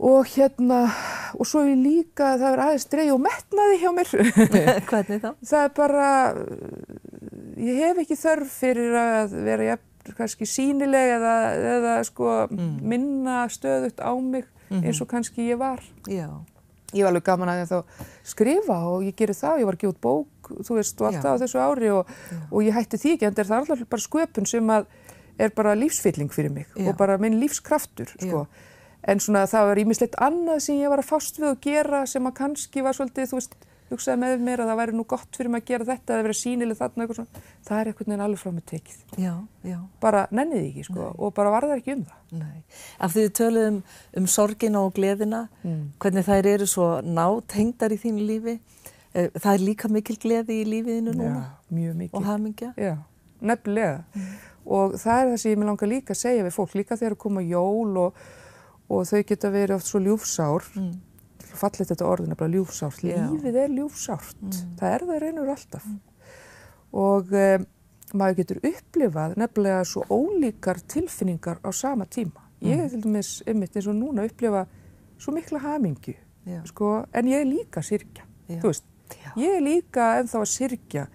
og 0.00 0.24
hérna 0.26 0.78
og 1.38 1.46
svo 1.46 1.60
er 1.66 1.76
líka 1.76 2.36
það 2.38 2.52
er 2.52 2.62
aðeins 2.64 2.88
dreig 2.90 3.12
og 3.12 3.20
metnaði 3.20 3.76
hjá 3.82 3.90
mér 3.94 4.08
Hvernig 4.90 5.20
þá? 5.20 5.34
það 5.44 5.64
er 5.64 5.74
bara 5.76 6.08
ég 7.60 7.76
hef 7.84 8.00
ekki 8.04 8.16
þörf 8.18 8.54
fyrir 8.60 8.94
að 8.96 9.34
vera 9.44 9.66
jafn, 9.72 10.14
kannski 10.16 10.46
sínileg 10.48 11.12
eða, 11.18 11.34
eða 11.76 11.94
sko 12.08 12.30
Mm. 12.50 12.80
minna 12.82 13.42
stöðut 13.52 14.00
á 14.00 14.12
mig 14.20 14.44
Mhm. 14.70 14.84
eins 14.86 15.00
og 15.02 15.08
kannski 15.08 15.50
ég 15.50 15.58
var 15.58 15.80
Já, 16.08 16.30
ég 16.94 17.04
var 17.04 17.12
alveg 17.12 17.26
gaman 17.26 17.52
að 17.52 17.74
skrifa 18.26 18.78
og 18.90 19.04
ég 19.06 19.16
gerir 19.18 19.36
það, 19.36 19.62
ég 19.62 19.68
var 19.68 19.78
gefa 19.80 19.92
út 19.94 20.00
bók 20.02 20.50
þú 20.66 20.78
veist, 20.80 20.98
og 21.00 21.08
allt 21.10 21.22
það 21.22 21.36
á 21.36 21.40
þessu 21.44 21.62
ári 21.62 21.92
og, 21.94 22.10
og 22.50 22.66
ég 22.66 22.74
hætti 22.74 22.98
því 22.98 23.14
ekki, 23.14 23.28
en 23.28 23.36
það 23.38 23.54
er 23.54 23.60
alltaf 23.60 23.84
bara 23.94 24.06
sköpun 24.06 24.48
sem 24.50 24.74
að 24.74 24.88
er 25.40 25.54
bara 25.56 25.76
lífsfylling 25.78 26.32
fyrir 26.34 26.52
mig 26.52 26.66
Já. 26.74 26.88
og 26.88 26.98
bara 26.98 27.18
minn 27.20 27.38
lífskraftur 27.40 28.10
sko. 28.16 28.46
en 29.08 29.20
svona 29.22 29.46
það 29.48 29.70
var 29.70 29.80
ímislegt 29.84 30.18
annað 30.20 30.64
sem 30.66 30.80
ég 30.82 30.92
var 30.92 31.00
að 31.00 31.08
fást 31.08 31.40
við 31.40 31.48
að 31.52 31.60
gera 31.64 32.02
sem 32.06 32.26
að 32.26 32.36
kannski 32.42 32.84
var 32.84 32.96
svolítið, 32.98 33.30
þú 33.30 33.38
veist, 33.38 33.56
hugsaði 33.90 34.18
með 34.22 34.40
mér 34.46 34.60
að 34.64 34.68
það 34.70 34.78
væri 34.80 34.94
nú 34.96 35.04
gott 35.10 35.36
fyrir 35.36 35.50
mig 35.50 35.62
að 35.62 35.68
gera 35.72 35.84
þetta 35.90 36.14
eða 36.14 36.26
vera 36.26 36.38
sínileg 36.40 36.78
þarna 36.78 37.04
eitthvað 37.04 37.18
svona, 37.20 37.42
það 37.66 37.80
er 37.80 37.90
einhvern 37.90 38.10
veginn 38.12 38.24
alveg 38.26 38.40
frá 38.42 38.52
mig 38.54 38.64
tekið, 38.70 38.98
já, 39.18 39.34
já. 39.66 39.78
bara 40.00 40.22
nennið 40.30 40.64
ekki 40.70 40.84
sko, 40.88 41.08
og 41.18 41.34
bara 41.34 41.50
var 41.50 41.66
það 41.68 41.76
ekki 41.80 41.94
um 41.98 42.04
það 42.04 42.16
Nei. 42.40 42.62
Af 43.00 43.12
því 43.14 43.24
við 43.26 43.32
töluðum 43.40 43.78
um 44.20 44.26
sorgina 44.30 44.80
og 44.86 44.92
gleðina, 44.94 45.40
Mm. 45.64 45.80
hvernig 45.98 46.24
þær 46.28 46.46
eru 46.46 46.66
svo 46.70 47.00
nátengdar 47.02 47.90
í 47.90 47.98
þínu 47.98 48.26
lífi. 48.28 48.60
Eh, 49.14 49.28
Það 49.34 49.54
er 49.54 49.64
líka 49.66 49.88
mikil 49.90 50.16
gleði 50.16 50.60
í 50.62 50.64
lífiðinu 50.70 51.12
núna 51.18 51.24
Já, 51.34 51.50
mjög 51.74 51.96
mikið 51.98 52.14
og 52.14 52.24
hamingja. 52.24 52.68
Já, 52.78 52.96
nefnilega. 53.42 54.04
Og 54.66 54.92
það 54.94 55.18
er 55.24 55.26
það 55.32 55.36
sem 55.42 55.50
ég 55.52 55.58
með 55.58 55.66
langar 55.72 55.88
líka 55.90 56.14
að 56.14 56.20
segja 56.20 56.44
við 56.46 56.54
fólk, 56.54 56.74
líka 56.78 56.96
þegar 57.00 57.16
að 57.16 57.18
koma 57.24 57.42
jól 57.42 57.96
og, 57.98 58.14
og 58.90 59.02
þau 59.10 59.22
geta 59.26 59.50
verið 59.50 59.74
oft 59.80 59.86
svo 59.90 59.98
ljúfsár, 60.04 60.62
Mm. 60.76 60.92
Fallið 61.60 61.90
þetta 61.92 62.06
orðin 62.08 62.32
er 62.34 62.38
bara 62.40 62.54
ljúfsárt, 62.54 63.02
lífið 63.04 63.56
er 63.64 63.74
ljúfsárt, 63.76 64.40
Mm. 64.40 64.76
það 64.80 64.94
er 64.94 65.04
það 65.10 65.20
reynur 65.24 65.50
alltaf. 65.54 65.84
Og 66.92 67.30
um, 67.32 67.66
maður 68.18 68.38
getur 68.40 68.60
upplifað 68.66 69.36
nefnilega 69.38 69.84
svo 69.86 70.02
ólíkar 70.10 70.80
tilfinningar 70.90 71.60
á 71.62 71.70
sama 71.72 72.06
tíma. 72.06 72.48
Ég 72.60 72.76
Mm. 72.76 72.84
er 72.84 72.88
til 72.88 73.00
dæmis 73.02 73.42
einmitt 73.46 73.76
eins 73.76 73.86
og 73.88 73.94
núna 73.94 74.22
að 74.24 74.30
upplifa 74.32 74.66
svo 75.18 75.32
mikla 75.32 75.58
hamingju, 75.60 76.14
Já. 76.46 76.62
sko, 76.66 77.06
en 77.14 77.24
ég 77.26 77.40
er 77.40 77.46
líka 77.46 77.80
að 77.80 77.88
syrkja, 77.90 78.24
Já. 78.48 78.60
þú 78.60 78.66
veist. 78.68 78.84
Já. 79.10 79.32
Ég 79.36 79.56
er 79.56 79.60
líka 79.62 80.20
ennþá 80.20 80.40
að 80.40 80.50
syrkja 80.58 81.06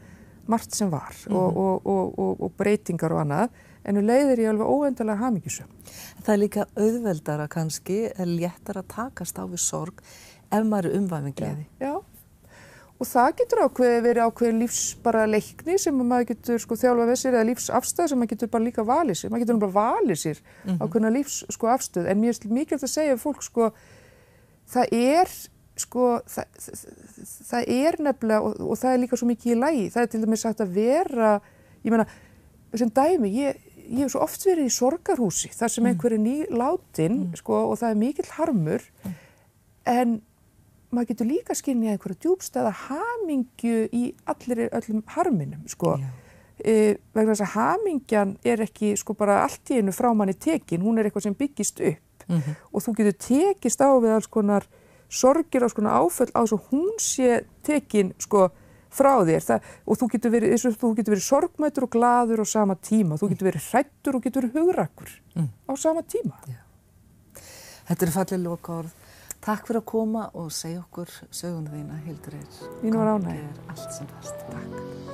margt 0.47 0.73
sem 0.75 0.89
var 0.89 1.13
og, 1.29 1.57
og, 1.57 1.85
og, 1.87 2.19
og, 2.19 2.41
og 2.41 2.51
breytingar 2.57 3.11
og 3.11 3.21
annað 3.25 3.49
en 3.85 3.95
nú 3.95 4.01
leiðir 4.01 4.39
ég 4.39 4.49
alveg 4.49 4.67
óendalega 4.67 5.17
hamingjusum. 5.21 5.67
Það 6.23 6.33
er 6.33 6.37
líka 6.41 6.65
auðveldara 6.75 7.47
kannski, 7.47 8.09
léttar 8.17 8.77
að 8.81 8.87
takast 8.87 9.37
á 9.37 9.43
við 9.45 9.59
sorg 9.61 10.01
ef 10.61 10.67
maður 10.69 10.89
er 10.89 10.99
umvæfin 10.99 11.37
gleði. 11.39 11.65
Já, 11.81 11.93
og 12.95 13.09
það 13.09 13.31
getur 13.41 13.63
ákveði 13.65 14.03
verið 14.05 14.29
ákveði 14.29 14.59
lífs 14.61 14.83
bara 15.03 15.25
leikni 15.27 15.75
sem 15.81 15.97
maður 15.99 16.29
getur 16.31 16.61
sko 16.63 16.77
þjálfa 16.79 17.09
við 17.09 17.19
sér 17.21 17.35
eða 17.35 17.49
lífsafstöð 17.49 18.11
sem 18.11 18.21
maður 18.21 18.33
getur 18.35 18.53
bara 18.53 18.67
líka 18.67 18.87
valið 18.87 19.19
sér. 19.19 19.33
Maður 19.33 19.43
getur 19.45 19.59
bara 19.65 19.77
valið 19.79 20.21
sér 20.21 20.39
ákveðna 20.79 21.11
lífs 21.17 21.41
sko 21.55 21.71
afstöð 21.73 22.07
en 22.11 22.21
mér 22.21 22.37
er 22.37 22.55
mikilvægt 22.55 22.87
að 22.87 22.93
segja 22.93 23.19
fólk 23.19 23.43
sko 23.43 23.73
það 24.71 24.95
er 24.95 25.35
sko 25.75 26.05
það, 26.31 26.59
það, 26.63 26.83
það 27.49 27.73
er 27.75 27.97
nefnilega 28.07 28.47
og, 28.47 28.61
og 28.63 28.79
það 28.79 28.93
er 28.93 29.01
líka 29.03 29.19
svo 29.19 29.29
mikið 29.29 29.51
í 29.51 29.59
lagi. 29.59 29.87
Það 29.93 30.05
er 30.05 30.11
til 30.11 30.21
dæmis 30.23 30.45
sagt 30.45 30.63
að 30.63 30.77
vera, 30.77 31.31
ég 31.83 31.93
meina 31.93 32.07
sem 32.75 32.91
dæmi, 32.95 33.31
ég, 33.35 33.59
ég 33.85 34.05
hef 34.05 34.13
svo 34.13 34.23
oft 34.25 34.45
verið 34.47 34.69
í 34.69 34.75
sorgarhúsi 34.75 35.51
þar 35.55 35.73
sem 35.73 35.89
einhver 35.89 36.15
er 36.15 36.23
ný 36.23 36.37
látin 36.51 37.25
sko 37.39 37.61
og 37.71 37.79
það 37.81 37.91
er 37.91 38.01
mikill 38.01 38.31
harmur. 38.37 38.87
En 39.85 40.17
maður 40.95 41.11
getur 41.13 41.27
líka 41.29 41.55
skinnið 41.57 41.91
einhverja 41.95 42.21
djúbstæða 42.25 42.71
hamingju 42.85 43.77
í 43.91 44.03
allir 44.31 44.65
öllum 44.71 45.03
harminum 45.15 45.67
sko. 45.71 45.97
Já. 46.01 46.07
E, 46.65 46.95
vegna 47.13 47.33
þess 47.35 47.43
að 47.45 47.53
hamingjan 47.57 48.37
er 48.47 48.63
ekki 48.63 48.93
sko 48.97 49.13
bara 49.13 49.41
allt 49.43 49.69
í 49.75 49.81
einu 49.81 49.91
frá 49.91 50.13
manni 50.15 50.33
tekin, 50.39 50.81
hún 50.81 50.97
er 50.99 51.09
eitthvað 51.09 51.27
sem 51.27 51.35
byggist 51.35 51.81
upp 51.83 52.01
Mhm. 52.29 52.55
og 52.73 52.81
þú 52.81 52.93
getur 52.97 53.17
tekist 53.27 53.81
á 53.83 53.91
við 54.01 54.15
alls 54.15 54.27
konar 54.27 54.63
sorgir 55.09 55.63
og 55.63 55.73
konar 55.75 55.99
áföll 56.01 56.31
á 56.33 56.41
þess 56.41 56.53
að 56.55 56.63
hún 56.71 56.95
sé 56.97 57.43
tekin 57.61 58.13
sko 58.17 58.49
frá 58.89 59.19
þér 59.27 59.43
það, 59.43 59.61
og 59.85 59.97
þú 59.99 60.07
getur, 60.11 60.31
verið, 60.31 60.55
verið 60.95 61.21
sorgmætur 61.27 61.83
og 61.83 61.89
gladur 61.91 62.39
á 62.41 62.45
sama 62.47 62.75
tíma, 62.75 63.19
þú 63.19 63.29
getur 63.29 63.51
verið 63.51 63.67
hrættur 63.69 64.15
og 64.15 64.23
getur 64.23 64.41
verið 64.41 64.53
hugrakkur 64.55 65.09
Mm. 65.35 65.49
á 65.69 65.73
sama 65.77 66.01
tíma. 66.01 66.33
Þetta 67.87 68.01
er 68.07 68.11
fallið 68.15 68.43
loka 68.43 68.71
orð. 68.79 68.93
Takk 69.45 69.67
fyrir 69.67 69.83
að 69.83 69.89
koma 69.91 70.23
og 70.41 70.47
segja 70.49 70.79
okkur 70.81 71.11
söguna 71.29 71.69
þína, 71.69 71.99
Hildur 72.07 72.39
Eir. 72.39 72.63
Mín 72.81 72.97
var 72.97 73.11
ánæg. 73.13 73.43
Allt 73.69 73.91
sem 73.93 74.09
fast. 74.15 74.47
Takk. 74.49 75.05